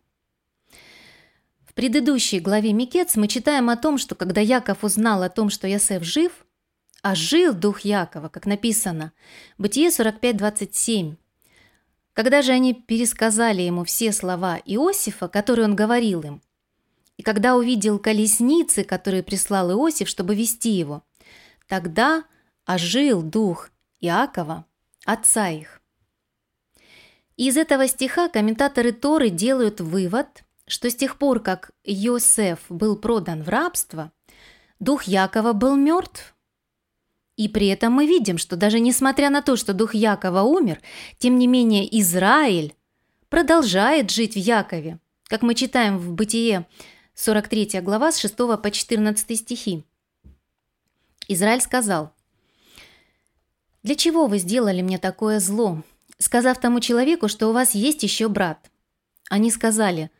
В 1.75 1.76
предыдущей 1.76 2.38
главе 2.38 2.73
Микец 2.73 3.16
мы 3.16 3.26
читаем 3.26 3.69
о 3.69 3.76
том, 3.76 3.99
что 3.99 4.14
когда 4.14 4.40
Яков 4.40 4.85
узнал 4.85 5.25
о 5.25 5.28
том, 5.28 5.50
что 5.50 5.66
Ясеф 5.66 6.04
жив, 6.04 6.47
а 7.02 7.16
жил 7.16 7.52
дух 7.52 7.80
Якова, 7.80 8.28
как 8.28 8.47
написано, 8.47 9.13
Бытие 9.58 9.89
45.27, 9.89 11.17
когда 12.13 12.43
же 12.43 12.52
они 12.52 12.75
пересказали 12.75 13.63
ему 13.63 13.82
все 13.82 14.13
слова 14.13 14.60
Иосифа, 14.65 15.26
которые 15.26 15.67
он 15.67 15.75
говорил 15.75 16.21
им, 16.21 16.43
и 17.17 17.25
когда 17.25 17.56
увидел 17.56 17.99
колесницы, 17.99 18.84
которые 18.84 19.25
прислал 19.25 19.73
Иосиф, 19.73 20.08
чтобы 20.08 20.37
вести 20.37 20.71
его, 20.71 21.02
тогда 21.67 22.23
ожил 22.67 23.21
дух 23.21 23.71
Иакова, 23.99 24.65
отца 25.04 25.49
их. 25.49 25.82
Из 27.37 27.56
этого 27.56 27.89
стиха 27.89 28.28
комментаторы 28.28 28.93
Торы 28.93 29.28
делают 29.28 29.80
вывод, 29.80 30.44
что 30.66 30.90
с 30.90 30.94
тех 30.94 31.18
пор, 31.18 31.40
как 31.40 31.70
Йосеф 31.84 32.60
был 32.68 32.96
продан 32.96 33.42
в 33.42 33.48
рабство, 33.48 34.12
дух 34.80 35.04
Якова 35.04 35.52
был 35.52 35.76
мертв. 35.76 36.34
И 37.36 37.48
при 37.48 37.66
этом 37.66 37.92
мы 37.92 38.06
видим, 38.06 38.38
что 38.38 38.56
даже 38.56 38.80
несмотря 38.80 39.28
на 39.28 39.42
то, 39.42 39.56
что 39.56 39.74
дух 39.74 39.94
Якова 39.94 40.42
умер, 40.42 40.80
тем 41.18 41.38
не 41.38 41.46
менее 41.46 42.00
Израиль 42.00 42.74
продолжает 43.28 44.10
жить 44.10 44.34
в 44.34 44.38
Якове, 44.38 45.00
как 45.24 45.42
мы 45.42 45.54
читаем 45.54 45.98
в 45.98 46.12
Бытие 46.12 46.66
43 47.14 47.80
глава 47.80 48.12
с 48.12 48.18
6 48.18 48.36
по 48.36 48.70
14 48.70 49.38
стихи. 49.38 49.84
Израиль 51.26 51.60
сказал, 51.60 52.12
«Для 53.82 53.96
чего 53.96 54.26
вы 54.26 54.38
сделали 54.38 54.82
мне 54.82 54.98
такое 54.98 55.40
зло, 55.40 55.82
сказав 56.18 56.60
тому 56.60 56.80
человеку, 56.80 57.28
что 57.28 57.48
у 57.48 57.52
вас 57.52 57.74
есть 57.74 58.02
еще 58.02 58.28
брат. 58.28 58.70
Они 59.30 59.50
сказали, 59.50 60.10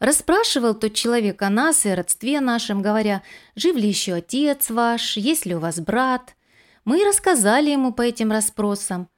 расспрашивал 0.00 0.74
тот 0.74 0.94
человек 0.94 1.40
о 1.42 1.50
нас 1.50 1.86
и 1.86 1.90
о 1.90 1.96
родстве 1.96 2.40
нашем, 2.40 2.82
говоря, 2.82 3.22
жив 3.54 3.76
ли 3.76 3.86
еще 3.86 4.14
отец 4.14 4.70
ваш, 4.70 5.16
есть 5.16 5.46
ли 5.46 5.54
у 5.54 5.60
вас 5.60 5.78
брат. 5.78 6.34
Мы 6.84 7.04
рассказали 7.04 7.70
ему 7.70 7.92
по 7.92 8.02
этим 8.02 8.32
расспросам. 8.32 9.08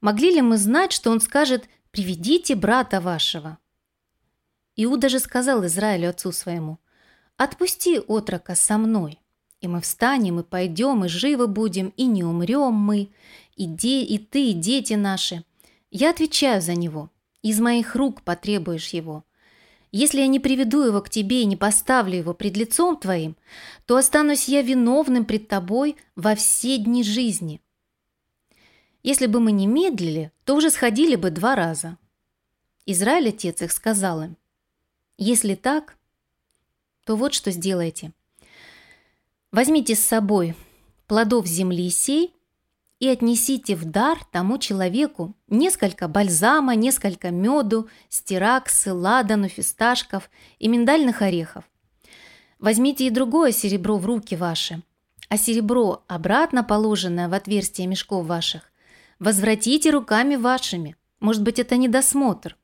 Могли 0.00 0.30
ли 0.30 0.40
мы 0.40 0.56
знать, 0.56 0.92
что 0.92 1.10
он 1.10 1.20
скажет 1.20 1.68
«приведите 1.90 2.54
брата 2.54 3.00
вашего»? 3.00 3.58
Иуда 4.76 5.08
же 5.08 5.18
сказал 5.18 5.66
Израилю 5.66 6.10
отцу 6.10 6.30
своему, 6.30 6.78
«Отпусти 7.36 7.98
отрока 7.98 8.54
со 8.54 8.78
мной, 8.78 9.18
и 9.60 9.66
мы 9.66 9.80
встанем 9.80 10.38
и 10.38 10.44
пойдем, 10.44 11.04
и 11.04 11.08
живы 11.08 11.48
будем, 11.48 11.88
и 11.96 12.04
не 12.04 12.22
умрем 12.22 12.74
мы, 12.74 13.10
и, 13.56 13.66
де, 13.66 14.02
и 14.02 14.18
ты, 14.18 14.50
и 14.50 14.52
дети 14.52 14.94
наши, 14.94 15.44
я 15.90 16.10
отвечаю 16.10 16.62
за 16.62 16.74
него. 16.74 17.10
Из 17.42 17.58
моих 17.60 17.96
рук 17.96 18.22
потребуешь 18.22 18.90
его. 18.90 19.24
Если 19.90 20.20
я 20.20 20.26
не 20.26 20.38
приведу 20.38 20.82
его 20.82 21.00
к 21.00 21.08
тебе 21.08 21.42
и 21.42 21.46
не 21.46 21.56
поставлю 21.56 22.16
его 22.16 22.34
пред 22.34 22.56
лицом 22.56 22.96
твоим, 22.96 23.36
то 23.86 23.96
останусь 23.96 24.48
я 24.48 24.62
виновным 24.62 25.24
пред 25.24 25.48
тобой 25.48 25.96
во 26.14 26.34
все 26.34 26.76
дни 26.78 27.02
жизни. 27.02 27.60
Если 29.02 29.26
бы 29.26 29.40
мы 29.40 29.52
не 29.52 29.66
медлили, 29.66 30.32
то 30.44 30.54
уже 30.54 30.70
сходили 30.70 31.16
бы 31.16 31.30
два 31.30 31.54
раза. 31.54 31.96
Израиль, 32.84 33.30
отец 33.30 33.62
их, 33.62 33.72
сказал 33.72 34.22
им, 34.22 34.36
если 35.16 35.54
так, 35.54 35.96
то 37.04 37.16
вот 37.16 37.32
что 37.32 37.50
сделайте. 37.50 38.12
Возьмите 39.50 39.94
с 39.94 40.00
собой 40.00 40.54
плодов 41.06 41.46
земли 41.46 41.88
сей 41.90 42.34
и 43.00 43.08
отнесите 43.08 43.76
в 43.76 43.84
дар 43.84 44.18
тому 44.32 44.58
человеку 44.58 45.34
несколько 45.46 46.08
бальзама, 46.08 46.74
несколько 46.74 47.30
меду, 47.30 47.88
стираксы, 48.08 48.92
ладану, 48.92 49.48
фисташков 49.48 50.30
и 50.58 50.68
миндальных 50.68 51.22
орехов. 51.22 51.64
Возьмите 52.58 53.06
и 53.06 53.10
другое 53.10 53.52
серебро 53.52 53.98
в 53.98 54.06
руки 54.06 54.34
ваши, 54.34 54.82
а 55.28 55.36
серебро, 55.36 56.02
обратно 56.08 56.64
положенное 56.64 57.28
в 57.28 57.34
отверстие 57.34 57.86
мешков 57.86 58.26
ваших, 58.26 58.72
возвратите 59.20 59.90
руками 59.90 60.34
вашими. 60.34 60.96
Может 61.20 61.42
быть, 61.42 61.58
это 61.58 61.76
недосмотр. 61.76 62.56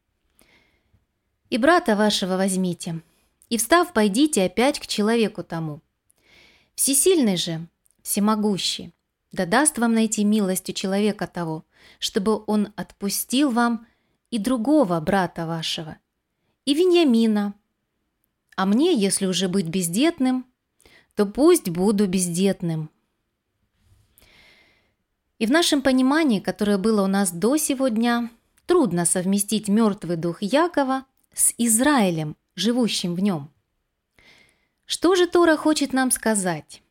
И 1.50 1.58
брата 1.58 1.94
вашего 1.94 2.36
возьмите, 2.36 3.02
и, 3.48 3.58
встав, 3.58 3.92
пойдите 3.92 4.44
опять 4.44 4.80
к 4.80 4.86
человеку 4.86 5.44
тому. 5.44 5.80
Всесильный 6.74 7.36
же, 7.36 7.68
всемогущий, 8.02 8.92
да 9.34 9.46
даст 9.46 9.78
вам 9.78 9.92
найти 9.94 10.24
милость 10.24 10.70
у 10.70 10.72
человека 10.72 11.26
того, 11.26 11.64
чтобы 11.98 12.42
он 12.46 12.72
отпустил 12.76 13.50
вам 13.50 13.86
и 14.30 14.38
другого 14.38 15.00
брата 15.00 15.46
вашего, 15.46 15.98
и 16.64 16.74
Вениамина. 16.74 17.54
А 18.56 18.66
мне, 18.66 18.94
если 18.94 19.26
уже 19.26 19.48
быть 19.48 19.66
бездетным, 19.66 20.46
то 21.14 21.26
пусть 21.26 21.68
буду 21.68 22.06
бездетным. 22.06 22.90
И 25.38 25.46
в 25.46 25.50
нашем 25.50 25.82
понимании, 25.82 26.38
которое 26.38 26.78
было 26.78 27.02
у 27.02 27.08
нас 27.08 27.32
до 27.32 27.56
сего 27.56 27.88
дня, 27.88 28.30
трудно 28.66 29.04
совместить 29.04 29.68
мертвый 29.68 30.16
дух 30.16 30.40
Якова 30.40 31.04
с 31.32 31.52
Израилем, 31.58 32.36
живущим 32.54 33.14
в 33.14 33.20
нем. 33.20 33.50
Что 34.84 35.16
же 35.16 35.26
Тора 35.26 35.56
хочет 35.56 35.92
нам 35.92 36.12
сказать? 36.12 36.83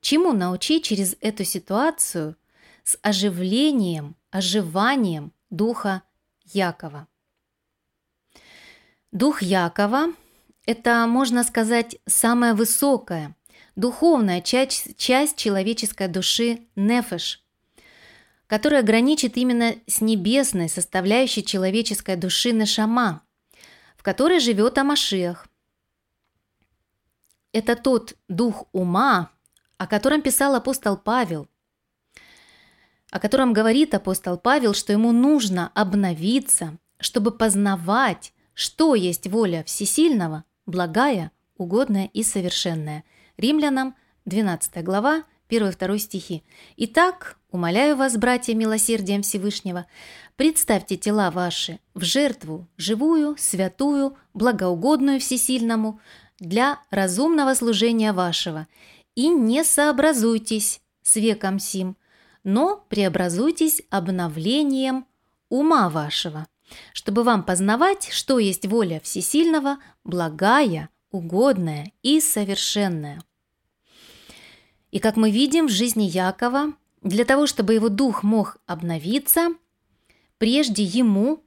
Чему 0.00 0.32
научить 0.32 0.84
через 0.84 1.16
эту 1.20 1.44
ситуацию 1.44 2.36
с 2.84 2.98
оживлением, 3.02 4.16
оживанием 4.30 5.32
духа 5.50 6.02
Якова? 6.44 7.06
Дух 9.12 9.42
Якова– 9.42 10.12
это, 10.66 11.06
можно 11.06 11.44
сказать, 11.44 11.98
самое 12.06 12.54
высокое, 12.54 13.36
духовная 13.76 14.40
часть, 14.40 14.96
часть 14.96 15.36
человеческой 15.36 16.08
души 16.08 16.66
нефеш, 16.76 17.44
которая 18.46 18.82
граничит 18.82 19.36
именно 19.36 19.74
с 19.86 20.00
небесной 20.00 20.68
составляющей 20.68 21.44
человеческой 21.44 22.16
души 22.16 22.52
нешама, 22.52 23.22
в 23.96 24.02
которой 24.02 24.40
живет 24.40 24.78
Амашиах. 24.78 25.46
Это 27.52 27.76
тот 27.76 28.14
дух 28.28 28.66
ума, 28.72 29.30
о 29.80 29.86
котором 29.86 30.20
писал 30.20 30.54
апостол 30.54 30.98
Павел, 30.98 31.48
о 33.10 33.18
котором 33.18 33.54
говорит 33.54 33.94
апостол 33.94 34.36
Павел, 34.36 34.74
что 34.74 34.92
ему 34.92 35.10
нужно 35.10 35.72
обновиться, 35.74 36.76
чтобы 36.98 37.30
познавать, 37.30 38.34
что 38.52 38.94
есть 38.94 39.26
воля 39.26 39.64
Всесильного, 39.64 40.44
благая, 40.66 41.32
угодная 41.56 42.10
и 42.12 42.22
совершенная. 42.22 43.04
Римлянам 43.38 43.96
12 44.26 44.84
глава, 44.84 45.24
1-2 45.48 45.96
стихи. 45.96 46.44
Итак, 46.76 47.38
умоляю 47.50 47.96
вас, 47.96 48.18
братья, 48.18 48.54
милосердием 48.54 49.22
Всевышнего, 49.22 49.86
представьте 50.36 50.98
тела 50.98 51.30
ваши 51.30 51.80
в 51.94 52.04
жертву, 52.04 52.68
живую, 52.76 53.34
святую, 53.38 54.18
благоугодную 54.34 55.20
Всесильному, 55.20 56.00
для 56.40 56.80
разумного 56.90 57.54
служения 57.54 58.12
вашего, 58.12 58.66
и 59.14 59.28
не 59.28 59.64
сообразуйтесь 59.64 60.80
с 61.02 61.16
веком 61.16 61.58
сим, 61.58 61.96
но 62.44 62.84
преобразуйтесь 62.88 63.82
обновлением 63.90 65.06
ума 65.48 65.88
вашего, 65.90 66.46
чтобы 66.92 67.22
вам 67.22 67.44
познавать, 67.44 68.10
что 68.10 68.38
есть 68.38 68.66
воля 68.66 69.00
Всесильного, 69.00 69.78
благая, 70.04 70.88
угодная 71.10 71.92
и 72.02 72.20
совершенная. 72.20 73.22
И 74.90 74.98
как 74.98 75.16
мы 75.16 75.30
видим 75.30 75.66
в 75.66 75.70
жизни 75.70 76.04
Якова, 76.04 76.72
для 77.02 77.24
того, 77.24 77.46
чтобы 77.46 77.74
его 77.74 77.88
дух 77.88 78.22
мог 78.22 78.58
обновиться, 78.66 79.54
прежде 80.38 80.82
ему, 80.82 81.44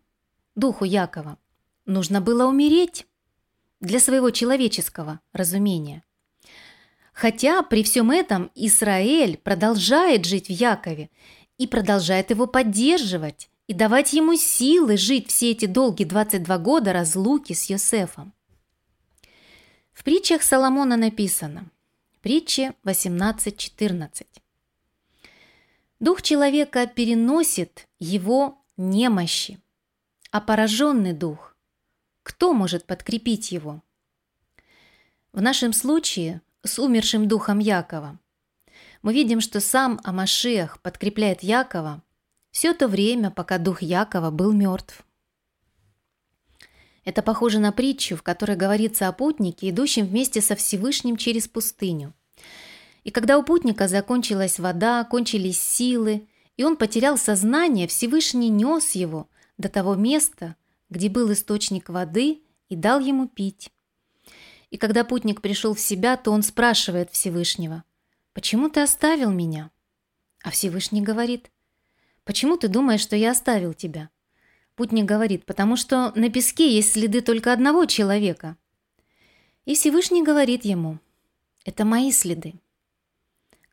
духу 0.56 0.86
Якова, 0.86 1.38
нужно 1.86 2.22
было 2.22 2.48
умереть 2.48 3.06
для 3.80 4.00
своего 4.00 4.32
человеческого 4.32 5.20
разумения. 5.34 6.04
Хотя 7.24 7.64
при 7.64 7.84
всем 7.84 8.12
этом 8.12 8.52
Израиль 8.54 9.38
продолжает 9.38 10.26
жить 10.26 10.48
в 10.48 10.50
Якове 10.50 11.10
и 11.58 11.68
продолжает 11.68 12.32
его 12.32 12.48
поддерживать 12.48 13.50
и 13.68 13.74
давать 13.74 14.12
ему 14.12 14.36
силы 14.36 14.98
жить 14.98 15.30
все 15.30 15.52
эти 15.52 15.66
долгие 15.66 16.04
22 16.04 16.58
года 16.58 16.92
разлуки 16.92 17.54
с 17.54 17.70
Йосефом. 17.70 18.34
В 19.94 20.04
притчах 20.04 20.44
Соломона 20.44 20.98
написано, 20.98 21.72
притче 22.22 22.74
18.14. 22.84 24.26
Дух 26.02 26.22
человека 26.24 26.88
переносит 26.88 27.88
его 28.00 28.62
немощи, 28.76 29.62
а 30.30 30.42
пораженный 30.42 31.14
дух, 31.14 31.56
кто 32.22 32.52
может 32.52 32.86
подкрепить 32.86 33.54
его? 33.54 33.82
В 35.32 35.42
нашем 35.42 35.72
случае 35.72 36.42
с 36.64 36.80
умершим 36.80 37.28
духом 37.28 37.60
Якова 37.60 38.20
мы 39.02 39.14
видим, 39.14 39.42
что 39.42 39.60
сам 39.60 40.00
Амашех 40.04 40.82
подкрепляет 40.82 41.44
Якова 41.44 42.02
все 42.52 42.74
то 42.74 42.88
время, 42.88 43.32
пока 43.32 43.58
дух 43.58 43.82
Якова 43.82 44.32
был 44.32 44.54
мертв. 44.54 45.06
Это 47.04 47.22
похоже 47.22 47.60
на 47.60 47.74
притчу, 47.74 48.16
в 48.16 48.24
которой 48.24 48.56
говорится 48.56 49.10
о 49.10 49.12
путнике, 49.12 49.70
идущем 49.70 50.06
вместе 50.06 50.40
со 50.40 50.56
Всевышним 50.56 51.18
через 51.18 51.50
пустыню. 51.50 52.14
И 53.04 53.12
когда 53.12 53.38
у 53.38 53.44
путника 53.44 53.90
закончилась 53.90 54.58
вода, 54.58 55.04
кончились 55.04 55.62
силы, 55.62 56.30
и 56.56 56.64
он 56.64 56.78
потерял 56.78 57.18
сознание, 57.18 57.88
Всевышний 57.88 58.50
нес 58.50 58.92
его 58.92 59.28
до 59.58 59.68
того 59.68 59.96
места, 59.96 60.56
где 60.90 61.10
был 61.10 61.34
источник 61.34 61.90
воды, 61.90 62.42
и 62.70 62.78
дал 62.78 63.02
ему 63.02 63.28
пить. 63.28 63.70
И 64.74 64.78
когда 64.78 65.04
путник 65.04 65.44
пришел 65.44 65.76
в 65.76 65.80
себя, 65.80 66.18
то 66.18 66.32
он 66.32 66.42
спрашивает 66.42 67.12
Всевышнего, 67.12 67.84
«Почему 68.34 68.70
ты 68.70 68.80
оставил 68.80 69.30
меня?» 69.30 69.70
А 70.44 70.50
Всевышний 70.50 71.04
говорит, 71.04 71.52
«Почему 72.24 72.58
ты 72.58 72.70
думаешь, 72.70 73.02
что 73.02 73.16
я 73.16 73.34
оставил 73.34 73.76
тебя?» 73.76 74.10
Путник 74.74 75.06
говорит, 75.06 75.46
«Потому 75.46 75.76
что 75.76 76.12
на 76.16 76.32
песке 76.32 76.74
есть 76.74 76.94
следы 76.94 77.22
только 77.22 77.54
одного 77.54 77.86
человека». 77.86 78.58
И 79.66 79.76
Всевышний 79.76 80.24
говорит 80.24 80.66
ему, 80.66 80.98
«Это 81.66 81.86
мои 81.86 82.12
следы. 82.12 82.56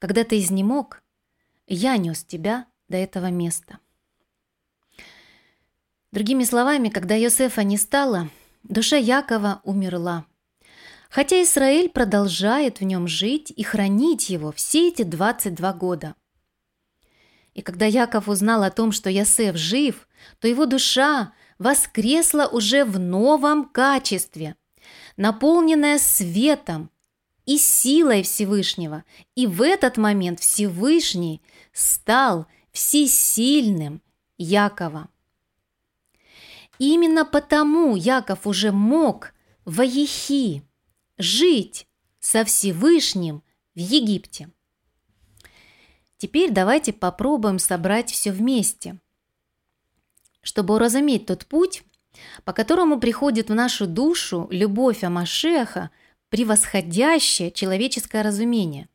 Когда 0.01 0.23
ты 0.23 0.39
изнемог, 0.39 1.03
я 1.67 1.97
нес 1.97 2.25
тебя 2.25 2.67
до 2.89 2.99
этого 2.99 3.31
места». 3.31 3.79
Другими 6.13 6.45
словами, 6.45 6.91
когда 6.91 7.15
Йосефа 7.15 7.65
не 7.65 7.79
стало, 7.79 8.29
душа 8.65 8.99
Якова 8.99 9.63
умерла. 9.65 10.27
Хотя 11.11 11.43
Израиль 11.43 11.89
продолжает 11.89 12.79
в 12.79 12.85
нем 12.85 13.09
жить 13.09 13.53
и 13.55 13.65
хранить 13.65 14.31
его 14.31 14.53
все 14.53 14.89
эти 14.89 15.03
22 15.03 15.73
года. 15.73 16.15
И 17.53 17.63
когда 17.63 17.85
Яков 17.85 18.29
узнал 18.29 18.63
о 18.63 18.71
том, 18.71 18.93
что 18.93 19.11
Йосеф 19.11 19.57
жив, 19.57 20.09
то 20.39 20.47
его 20.47 20.67
душа 20.67 21.33
воскресла 21.59 22.47
уже 22.47 22.85
в 22.85 23.01
новом 23.01 23.65
качестве, 23.65 24.55
наполненная 25.17 25.99
светом 25.99 26.91
и 27.45 27.59
силой 27.59 28.23
Всевышнего. 28.23 29.03
И 29.35 29.49
в 29.49 29.63
этот 29.63 29.97
момент 29.97 30.39
Всевышний 30.39 31.43
стал 31.73 32.47
всесильным 32.71 34.01
Якова. 34.39 35.09
Именно 36.79 37.25
потому 37.25 37.97
Яков 37.97 38.47
уже 38.47 38.71
мог 38.71 39.35
в 39.65 39.81
Аехи 39.81 40.63
жить 41.21 41.87
со 42.19 42.45
Всевышним 42.45 43.43
в 43.75 43.79
Египте. 43.79 44.51
Теперь 46.19 46.51
давайте 46.51 46.93
попробуем 46.93 47.59
собрать 47.59 48.11
все 48.11 48.31
вместе, 48.31 48.99
чтобы 50.43 50.75
уразуметь 50.75 51.27
тот 51.27 51.47
путь, 51.47 51.83
по 52.45 52.53
которому 52.53 53.01
приходит 53.01 53.49
в 53.49 53.55
нашу 53.55 53.87
душу 53.87 54.47
любовь 54.51 55.03
Амашеха, 55.03 55.91
превосходящее 56.29 57.51
человеческое 57.51 58.23
разумение. 58.23 58.89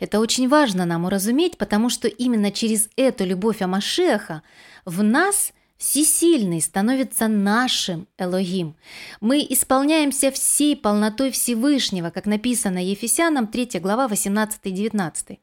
Это 0.00 0.20
очень 0.20 0.48
важно 0.48 0.84
нам 0.84 1.04
уразуметь, 1.04 1.58
потому 1.58 1.88
что 1.88 2.08
именно 2.08 2.50
через 2.50 2.88
эту 2.96 3.24
любовь 3.24 3.62
Амашеха 3.62 4.42
в 4.84 5.02
нас– 5.02 5.52
Всесильный 5.76 6.60
становится 6.60 7.26
нашим 7.26 8.06
Элогим. 8.16 8.76
Мы 9.20 9.44
исполняемся 9.48 10.30
всей 10.30 10.76
полнотой 10.76 11.30
Всевышнего, 11.30 12.10
как 12.10 12.26
написано 12.26 12.78
Ефесянам 12.78 13.48
3 13.48 13.80
глава 13.80 14.06
18-19. 14.06 15.38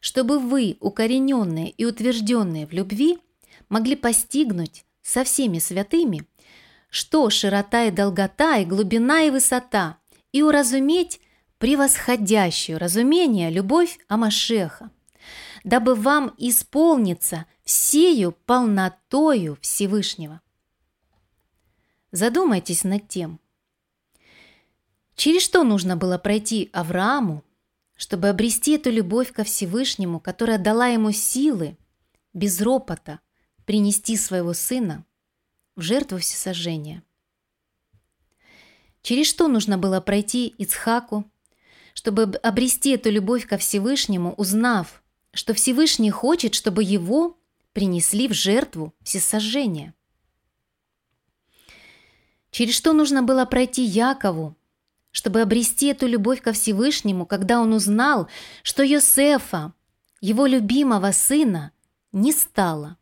Чтобы 0.00 0.38
вы, 0.38 0.76
укорененные 0.80 1.70
и 1.70 1.84
утвержденные 1.84 2.66
в 2.66 2.72
любви, 2.72 3.18
могли 3.68 3.96
постигнуть 3.96 4.84
со 5.02 5.24
всеми 5.24 5.58
святыми, 5.58 6.26
что 6.90 7.30
широта 7.30 7.84
и 7.84 7.90
долгота, 7.90 8.58
и 8.58 8.66
глубина 8.66 9.22
и 9.22 9.30
высота, 9.30 9.98
и 10.32 10.42
уразуметь 10.42 11.20
превосходящую 11.58 12.78
разумение 12.78 13.48
любовь 13.48 13.98
Амашеха, 14.08 14.90
дабы 15.64 15.94
вам 15.94 16.34
исполниться 16.36 17.46
всею 17.64 18.32
полнотою 18.32 19.58
Всевышнего. 19.60 20.40
Задумайтесь 22.10 22.84
над 22.84 23.08
тем, 23.08 23.40
через 25.14 25.42
что 25.42 25.64
нужно 25.64 25.96
было 25.96 26.18
пройти 26.18 26.68
Аврааму, 26.72 27.44
чтобы 27.96 28.28
обрести 28.28 28.72
эту 28.72 28.90
любовь 28.90 29.32
ко 29.32 29.44
Всевышнему, 29.44 30.20
которая 30.20 30.58
дала 30.58 30.88
ему 30.88 31.12
силы 31.12 31.76
без 32.34 32.60
ропота 32.60 33.20
принести 33.64 34.16
своего 34.16 34.52
сына 34.52 35.04
в 35.76 35.82
жертву 35.82 36.18
всесожжения. 36.18 37.02
Через 39.02 39.26
что 39.26 39.48
нужно 39.48 39.78
было 39.78 40.00
пройти 40.00 40.46
Ицхаку, 40.46 41.30
чтобы 41.94 42.22
обрести 42.22 42.90
эту 42.90 43.10
любовь 43.10 43.46
ко 43.46 43.58
Всевышнему, 43.58 44.34
узнав, 44.34 45.02
что 45.32 45.54
Всевышний 45.54 46.10
хочет, 46.10 46.54
чтобы 46.54 46.82
его 46.82 47.38
принесли 47.72 48.28
в 48.28 48.32
жертву 48.32 48.94
всесожжения. 49.02 49.94
Через 52.50 52.74
что 52.74 52.92
нужно 52.92 53.22
было 53.22 53.44
пройти 53.44 53.82
Якову, 53.82 54.56
чтобы 55.10 55.40
обрести 55.40 55.86
эту 55.86 56.06
любовь 56.06 56.42
ко 56.42 56.52
Всевышнему, 56.52 57.26
когда 57.26 57.60
он 57.60 57.72
узнал, 57.72 58.28
что 58.62 58.82
Йосефа, 58.82 59.72
его 60.20 60.46
любимого 60.46 61.12
сына, 61.12 61.72
не 62.12 62.32
стало. 62.32 62.96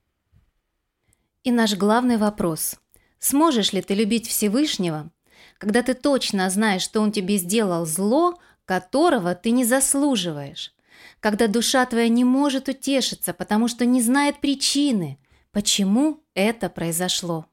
И 1.43 1.51
наш 1.51 1.75
главный 1.75 2.17
вопрос– 2.17 2.77
сможешь 3.21 3.73
ли 3.73 3.83
ты 3.83 3.95
любить 3.95 4.27
Всевышнего, 4.27 5.11
когда 5.59 5.83
ты 5.83 5.95
точно 5.95 6.51
знаешь, 6.51 6.83
что 6.83 7.01
он 7.01 7.13
тебе 7.13 7.37
сделал 7.37 7.87
зло, 7.87 8.39
которого 8.65 9.35
ты 9.35 9.51
не 9.51 9.65
заслуживаешь, 9.65 10.75
когда 11.21 11.47
душа 11.47 11.85
твоя 11.87 12.09
не 12.09 12.25
может 12.25 12.69
утешиться, 12.69 13.33
потому 13.35 13.69
что 13.69 13.85
не 13.85 14.03
знает 14.03 14.41
причины, 14.41 15.19
почему 15.53 16.25
это 16.35 16.71
произошло. 16.71 17.47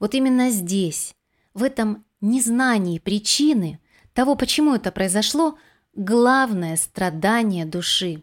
Вот 0.00 0.14
именно 0.14 0.50
здесь, 0.50 1.14
в 1.54 1.62
этом 1.62 2.04
незнании 2.20 2.98
причины 2.98 3.80
того, 4.12 4.34
почему 4.34 4.74
это 4.74 4.90
произошло, 4.90 5.58
главное 5.94 6.76
страдание 6.76 7.64
души. 7.64 8.22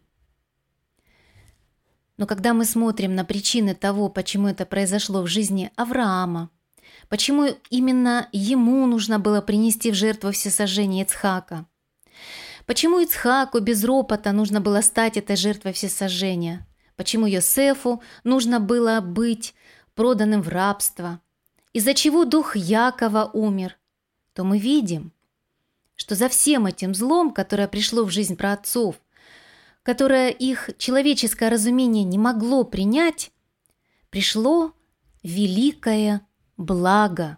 Но 2.17 2.27
когда 2.27 2.53
мы 2.53 2.65
смотрим 2.65 3.15
на 3.15 3.25
причины 3.25 3.73
того, 3.73 4.09
почему 4.09 4.47
это 4.47 4.65
произошло 4.65 5.21
в 5.21 5.27
жизни 5.27 5.71
Авраама, 5.75 6.51
почему 7.09 7.47
именно 7.69 8.27
ему 8.31 8.85
нужно 8.85 9.19
было 9.19 9.41
принести 9.41 9.89
в 9.91 9.95
жертву 9.95 10.31
всесожжение 10.31 11.03
Ицхака, 11.05 11.65
почему 12.65 12.99
Ицхаку 12.99 13.59
без 13.59 13.83
ропота 13.83 14.31
нужно 14.31 14.61
было 14.61 14.81
стать 14.81 15.17
этой 15.17 15.35
жертвой 15.35 15.73
всесожжения, 15.73 16.67
почему 16.95 17.25
Йосефу 17.25 18.01
нужно 18.23 18.59
было 18.59 19.01
быть 19.01 19.53
проданным 19.95 20.41
в 20.41 20.49
рабство, 20.49 21.19
из-за 21.73 21.93
чего 21.93 22.25
дух 22.25 22.55
Якова 22.55 23.29
умер, 23.33 23.77
то 24.33 24.43
мы 24.43 24.57
видим, 24.57 25.11
что 25.95 26.15
за 26.15 26.29
всем 26.29 26.65
этим 26.65 26.93
злом, 26.93 27.31
которое 27.31 27.67
пришло 27.67 28.03
в 28.03 28.11
жизнь 28.11 28.35
праотцов, 28.35 28.95
которое 29.83 30.29
их 30.29 30.69
человеческое 30.77 31.49
разумение 31.49 32.03
не 32.03 32.17
могло 32.17 32.63
принять, 32.63 33.31
пришло 34.09 34.73
великое 35.23 36.21
благо. 36.57 37.37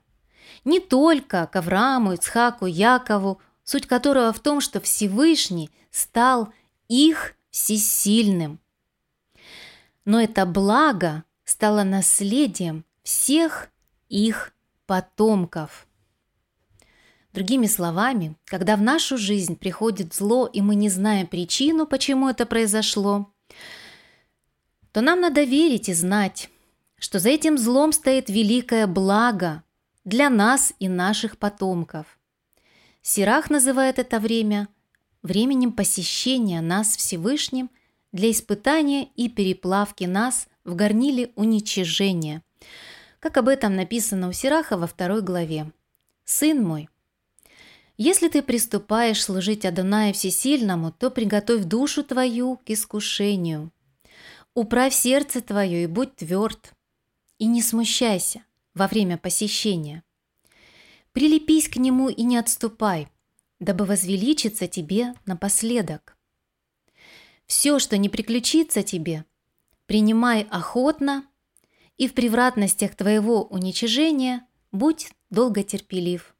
Не 0.63 0.79
только 0.79 1.47
к 1.47 1.55
Аврааму, 1.55 2.13
Ицхаку, 2.13 2.65
Якову, 2.65 3.41
суть 3.65 3.87
которого 3.87 4.31
в 4.31 4.39
том, 4.39 4.61
что 4.61 4.79
Всевышний 4.79 5.69
стал 5.91 6.53
их 6.87 7.35
всесильным. 7.49 8.59
Но 10.05 10.21
это 10.21 10.45
благо 10.45 11.23
стало 11.43 11.83
наследием 11.83 12.85
всех 13.03 13.69
их 14.07 14.53
потомков. 14.85 15.87
Другими 17.33 17.65
словами, 17.65 18.37
когда 18.45 18.77
в 18.77 18.81
нашу 18.81 19.17
жизнь 19.17 19.57
приходит 19.57 20.13
зло, 20.13 20.47
и 20.47 20.61
мы 20.61 20.75
не 20.75 20.89
знаем 20.89 21.27
причину, 21.27 21.85
почему 21.85 22.29
это 22.29 22.45
произошло, 22.45 23.33
то 24.93 25.01
нам 25.01 25.19
надо 25.19 25.43
верить 25.43 25.89
и 25.89 25.93
знать, 25.93 26.49
что 26.97 27.19
за 27.19 27.29
этим 27.29 27.57
злом 27.57 27.91
стоит 27.91 28.29
великое 28.29 28.87
благо 28.87 29.63
для 30.05 30.29
нас 30.29 30.73
и 30.79 30.87
наших 30.87 31.37
потомков. 31.37 32.17
Сирах 33.07 33.51
называет 33.51 33.99
это 33.99 34.19
время 34.19 34.67
временем 35.21 35.71
посещения 35.73 36.59
нас 36.59 36.97
Всевышним 36.97 37.69
для 38.11 38.31
испытания 38.31 39.09
и 39.15 39.29
переплавки 39.29 40.05
нас 40.05 40.47
в 40.63 40.73
горниле 40.73 41.31
уничижения, 41.35 42.41
как 43.19 43.37
об 43.37 43.47
этом 43.47 43.75
написано 43.75 44.27
у 44.27 44.31
Сираха 44.31 44.75
во 44.75 44.87
второй 44.87 45.21
главе. 45.21 45.71
«Сын 46.23 46.63
мой, 46.63 46.89
если 47.95 48.27
ты 48.27 48.41
приступаешь 48.41 49.23
служить 49.23 49.65
Адонаю 49.65 50.15
Всесильному, 50.15 50.91
то 50.91 51.11
приготовь 51.11 51.65
душу 51.65 52.03
твою 52.03 52.57
к 52.57 52.71
искушению. 52.71 53.71
Управь 54.55 54.95
сердце 54.95 55.41
твое 55.41 55.83
и 55.83 55.87
будь 55.87 56.15
тверд. 56.15 56.73
И 57.37 57.45
не 57.45 57.61
смущайся 57.61 58.41
во 58.73 58.87
время 58.87 59.19
посещения. 59.19 60.01
Прилепись 61.15 61.69
к 61.69 61.77
нему 61.77 62.09
и 62.09 62.23
не 62.23 62.35
отступай, 62.35 63.07
дабы 63.61 63.85
возвеличиться 63.85 64.67
тебе 64.67 65.13
напоследок. 65.25 66.17
Все, 67.45 67.79
что 67.79 67.95
не 67.95 68.09
приключится 68.09 68.83
тебе, 68.83 69.23
принимай 69.85 70.45
охотно, 70.51 71.25
и 71.95 72.09
в 72.09 72.15
превратностях 72.15 72.95
твоего 72.95 73.43
уничижения 73.43 74.45
будь 74.73 75.13
долготерпелив. 75.29 76.35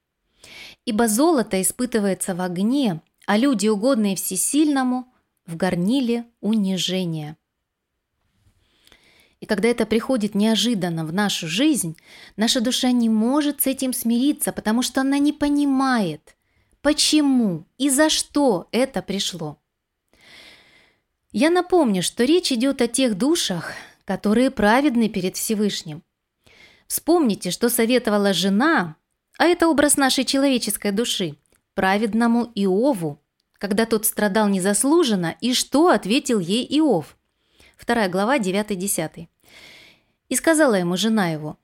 Ибо 0.83 1.07
золото 1.07 1.61
испытывается 1.61 2.35
в 2.35 2.41
огне, 2.41 3.01
а 3.27 3.37
люди, 3.37 3.69
угодные 3.69 4.17
всесильному, 4.17 5.09
в 5.45 5.55
горниле 5.55 6.25
унижения. 6.41 7.37
И 9.41 9.45
когда 9.45 9.67
это 9.67 9.85
приходит 9.85 10.33
неожиданно 10.35 11.05
в 11.05 11.13
нашу 11.13 11.47
жизнь, 11.47 11.97
наша 12.37 12.61
душа 12.61 12.91
не 12.91 13.09
может 13.09 13.61
с 13.61 13.67
этим 13.67 13.93
смириться, 13.93 14.51
потому 14.51 14.81
что 14.81 15.01
она 15.01 15.17
не 15.17 15.33
понимает, 15.33 16.35
почему 16.81 17.65
и 17.77 17.89
за 17.89 18.09
что 18.09 18.67
это 18.71 19.01
пришло. 19.01 19.59
Я 21.31 21.49
напомню, 21.49 22.01
что 22.01 22.23
речь 22.23 22.51
идет 22.51 22.81
о 22.81 22.87
тех 22.87 23.17
душах, 23.17 23.71
которые 24.05 24.51
праведны 24.51 25.09
перед 25.09 25.35
Всевышним. 25.35 26.03
Вспомните, 26.87 27.51
что 27.51 27.69
советовала 27.69 28.31
жена 28.31 28.95
а 29.37 29.45
это 29.45 29.67
образ 29.67 29.97
нашей 29.97 30.23
человеческой 30.23 30.91
души, 30.91 31.37
праведному 31.73 32.51
Иову, 32.55 33.21
когда 33.57 33.85
тот 33.85 34.05
страдал 34.05 34.47
незаслуженно, 34.47 35.35
и 35.41 35.53
что 35.53 35.89
ответил 35.89 36.39
ей 36.39 36.65
Иов? 36.79 37.14
Вторая 37.77 38.09
глава, 38.09 38.39
9-10. 38.39 39.27
И 40.29 40.35
сказала 40.35 40.75
ему 40.75 40.97
жена 40.97 41.29
его, 41.29 41.57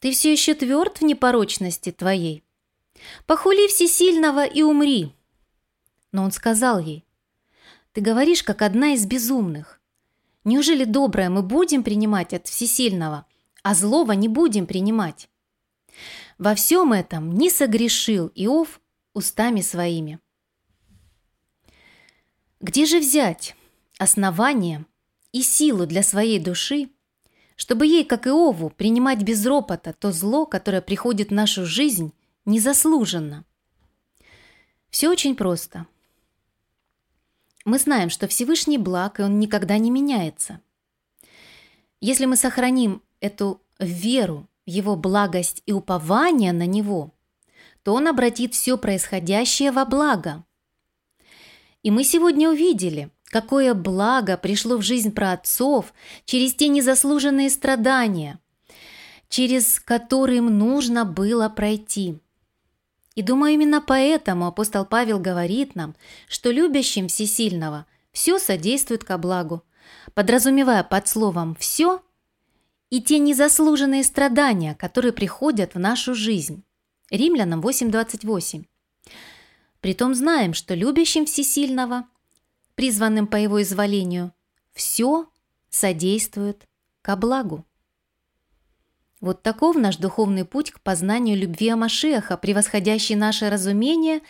«Ты 0.00 0.12
все 0.12 0.32
еще 0.32 0.54
тверд 0.54 0.98
в 0.98 1.04
непорочности 1.04 1.92
твоей. 1.92 2.44
Похули 3.26 3.68
всесильного 3.68 4.44
и 4.44 4.62
умри». 4.62 5.14
Но 6.10 6.24
он 6.24 6.32
сказал 6.32 6.78
ей, 6.78 7.04
«Ты 7.92 8.00
говоришь, 8.00 8.42
как 8.42 8.62
одна 8.62 8.94
из 8.94 9.06
безумных. 9.06 9.80
Неужели 10.44 10.84
доброе 10.84 11.30
мы 11.30 11.42
будем 11.42 11.84
принимать 11.84 12.34
от 12.34 12.48
всесильного, 12.48 13.26
а 13.62 13.74
злого 13.74 14.12
не 14.12 14.28
будем 14.28 14.66
принимать?» 14.66 15.28
Во 16.38 16.54
всем 16.54 16.92
этом 16.92 17.32
не 17.32 17.50
согрешил 17.50 18.32
Иов 18.34 18.80
устами 19.12 19.60
своими. 19.60 20.18
Где 22.60 22.86
же 22.86 22.98
взять 22.98 23.54
основание 23.98 24.84
и 25.32 25.42
силу 25.42 25.86
для 25.86 26.02
своей 26.02 26.38
души, 26.38 26.90
чтобы 27.56 27.86
ей, 27.86 28.04
как 28.04 28.26
Иову, 28.26 28.70
принимать 28.70 29.22
без 29.22 29.44
ропота 29.44 29.92
то 29.92 30.12
зло, 30.12 30.46
которое 30.46 30.82
приходит 30.82 31.28
в 31.28 31.34
нашу 31.34 31.66
жизнь 31.66 32.12
незаслуженно? 32.44 33.44
Все 34.90 35.08
очень 35.08 35.34
просто. 35.34 35.86
Мы 37.64 37.78
знаем, 37.78 38.10
что 38.10 38.28
Всевышний 38.28 38.78
благ, 38.78 39.20
и 39.20 39.22
Он 39.22 39.38
никогда 39.38 39.78
не 39.78 39.90
меняется. 39.90 40.60
Если 42.00 42.26
мы 42.26 42.36
сохраним 42.36 43.02
эту 43.20 43.62
веру 43.78 44.48
его 44.66 44.96
благость 44.96 45.62
и 45.66 45.72
упование 45.72 46.52
на 46.52 46.66
Него, 46.66 47.14
то 47.82 47.94
Он 47.94 48.08
обратит 48.08 48.54
все 48.54 48.76
происходящее 48.76 49.70
во 49.70 49.84
благо. 49.84 50.44
И 51.82 51.90
мы 51.90 52.04
сегодня 52.04 52.48
увидели, 52.48 53.10
какое 53.32 53.72
благо 53.72 54.36
пришло 54.36 54.76
в 54.76 54.82
жизнь 54.82 55.10
праотцов 55.10 55.94
через 56.26 56.54
те 56.54 56.68
незаслуженные 56.68 57.48
страдания, 57.48 58.38
через 59.30 59.80
которые 59.80 60.38
им 60.38 60.58
нужно 60.58 61.06
было 61.06 61.48
пройти. 61.48 62.20
И 63.14 63.22
думаю, 63.22 63.54
именно 63.54 63.80
поэтому 63.80 64.46
апостол 64.46 64.84
Павел 64.84 65.18
говорит 65.18 65.74
нам, 65.74 65.96
что 66.28 66.50
любящим 66.50 67.08
Всесильного 67.08 67.86
все 68.12 68.38
содействует 68.38 69.02
ко 69.02 69.16
благу, 69.16 69.62
подразумевая 70.12 70.84
под 70.84 71.08
словом 71.08 71.56
«все» 71.58 72.02
и 72.90 73.00
те 73.00 73.18
незаслуженные 73.18 74.04
страдания, 74.04 74.74
которые 74.74 75.12
приходят 75.14 75.74
в 75.74 75.78
нашу 75.78 76.14
жизнь. 76.14 76.64
Римлянам 77.10 77.62
8.28. 77.62 78.66
Притом 79.80 80.14
знаем, 80.14 80.52
что 80.52 80.74
любящим 80.74 81.24
Всесильного, 81.24 82.06
призванным 82.74 83.26
по 83.26 83.36
его 83.36 83.62
изволению, 83.62 84.32
все 84.72 85.28
содействует 85.68 86.68
ко 87.02 87.16
благу. 87.16 87.64
Вот 89.20 89.42
таков 89.42 89.76
наш 89.76 89.96
духовный 89.96 90.44
путь 90.44 90.72
к 90.72 90.80
познанию 90.80 91.36
любви 91.38 91.68
Амашеха, 91.68 92.36
превосходящий 92.36 93.14
наше 93.14 93.50
разумение, 93.50 94.20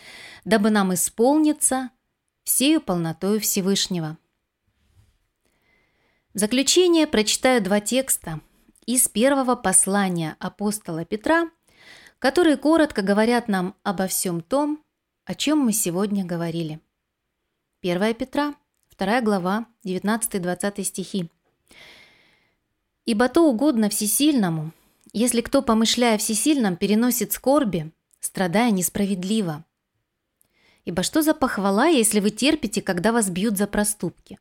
дабы 0.45 0.71
нам 0.71 0.93
исполниться 0.93 1.91
всею 2.45 2.81
полнотою 2.81 3.41
Всевышнего. 3.41 4.19
В 6.35 6.39
заключение 6.39 7.07
прочитаю 7.07 7.63
два 7.63 7.81
текста– 7.81 8.41
из 8.87 9.09
первого 9.09 9.55
послания 9.55 10.37
апостола 10.41 11.05
Петра, 11.05 11.51
которые 12.19 12.57
коротко 12.57 13.03
говорят 13.03 13.49
нам 13.49 13.77
обо 13.83 14.07
всем 14.07 14.41
том, 14.41 14.83
о 15.25 15.35
чем 15.35 15.59
мы 15.59 15.73
сегодня 15.73 16.25
говорили. 16.25 16.81
1 17.83 18.15
Петра, 18.15 18.55
2 18.97 19.21
глава, 19.23 19.67
19-20 19.85 20.85
стихи. 20.85 21.29
«Ибо 23.07 23.29
то 23.29 23.51
угодно 23.51 23.89
всесильному, 23.89 24.71
если 25.13 25.41
кто, 25.41 25.63
помышляя 25.63 26.17
всесильном, 26.17 26.77
переносит 26.77 27.33
скорби, 27.33 27.91
страдая 28.21 28.71
несправедливо. 28.71 29.65
Ибо 30.85 31.03
что 31.03 31.23
за 31.23 31.35
похвала, 31.35 31.89
если 31.89 32.21
вы 32.21 32.31
терпите, 32.31 32.83
когда 32.83 33.11
вас 33.11 33.29
бьют 33.31 33.57
за 33.59 33.67
проступки? 33.67 34.39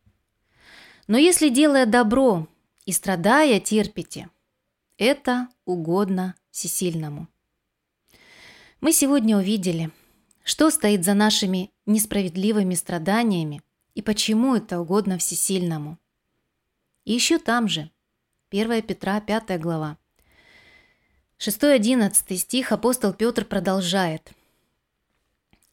Но 1.07 1.17
если, 1.17 1.49
делая 1.49 1.87
добро 1.87 2.47
и 2.85 2.91
страдая, 2.91 3.59
терпите, 3.59 4.29
это 4.97 5.47
угодно 5.65 6.35
всесильному. 6.51 7.27
Мы 8.81 8.93
сегодня 8.93 9.35
увидели, 9.35 9.91
что 10.43 10.69
стоит 10.69 11.05
за 11.05 11.13
нашими 11.13 11.71
несправедливыми 11.85 12.75
страданиями 12.75 13.61
и 13.95 14.01
почему 14.01 14.55
это 14.55 14.79
угодно 14.79 15.17
всесильному. 15.17 15.97
И 17.05 17.13
еще 17.13 17.37
там 17.37 17.67
же, 17.67 17.89
1 18.51 18.81
Петра, 18.83 19.19
5 19.19 19.59
глава, 19.59 19.97
6-11 21.39 22.37
стих 22.37 22.71
апостол 22.71 23.13
Петр 23.13 23.45
продолжает. 23.45 24.31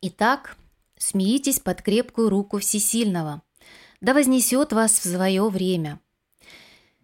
«Итак, 0.00 0.57
смейтесь 0.96 1.61
под 1.61 1.83
крепкую 1.83 2.31
руку 2.31 2.59
Всесильного, 2.59 3.42
да 4.00 4.14
вознесет 4.14 4.72
вас 4.72 4.92
в 4.92 5.02
свое 5.02 5.48
время. 5.48 6.00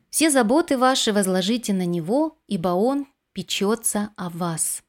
Все 0.08 0.30
заботы 0.30 0.78
ваши 0.78 1.12
возложите 1.12 1.72
на 1.72 1.84
Него, 1.84 2.38
ибо 2.46 2.68
Он 2.68 3.06
печется 3.32 4.10
о 4.16 4.30
вас. 4.30 4.82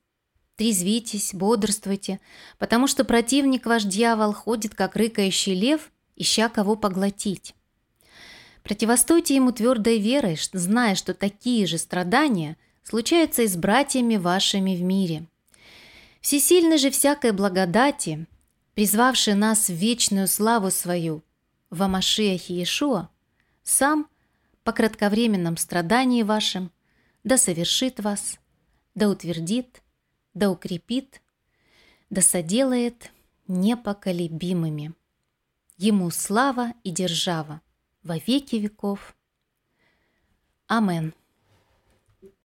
Трезвитесь, 0.55 1.33
бодрствуйте, 1.33 2.19
потому 2.57 2.87
что 2.87 3.03
противник 3.03 3.65
ваш 3.65 3.83
дьявол 3.83 4.33
ходит, 4.33 4.73
как 4.75 4.95
рыкающий 4.95 5.53
лев, 5.53 5.91
ища 6.15 6.49
кого 6.49 6.75
поглотить. 6.75 7.55
Противостойте 8.63 9.35
ему 9.35 9.51
твердой 9.51 9.99
верой, 9.99 10.39
зная, 10.53 10.95
что 10.95 11.13
такие 11.13 11.67
же 11.67 11.77
страдания– 11.77 12.57
случается 12.85 13.41
и 13.41 13.47
с 13.47 13.57
братьями 13.57 14.15
вашими 14.15 14.75
в 14.75 14.81
мире. 14.81 15.25
Всесильный 16.21 16.77
же 16.77 16.89
всякой 16.91 17.31
благодати, 17.31 18.25
призвавший 18.73 19.33
нас 19.33 19.67
в 19.67 19.73
вечную 19.73 20.27
славу 20.27 20.71
свою, 20.71 21.23
во 21.69 21.87
Машиахе 21.87 22.53
Иешуа, 22.53 23.09
сам 23.63 24.07
по 24.63 24.71
кратковременном 24.71 25.57
страдании 25.57 26.23
вашим 26.23 26.71
да 27.23 27.37
совершит 27.37 27.99
вас, 27.99 28.37
да 28.93 29.09
утвердит, 29.09 29.81
да 30.35 30.51
укрепит, 30.51 31.23
да 32.11 32.21
соделает 32.21 33.11
непоколебимыми. 33.47 34.93
Ему 35.77 36.11
слава 36.11 36.73
и 36.83 36.91
держава 36.91 37.61
во 38.03 38.17
веки 38.17 38.57
веков. 38.57 39.17
Амен. 40.67 41.15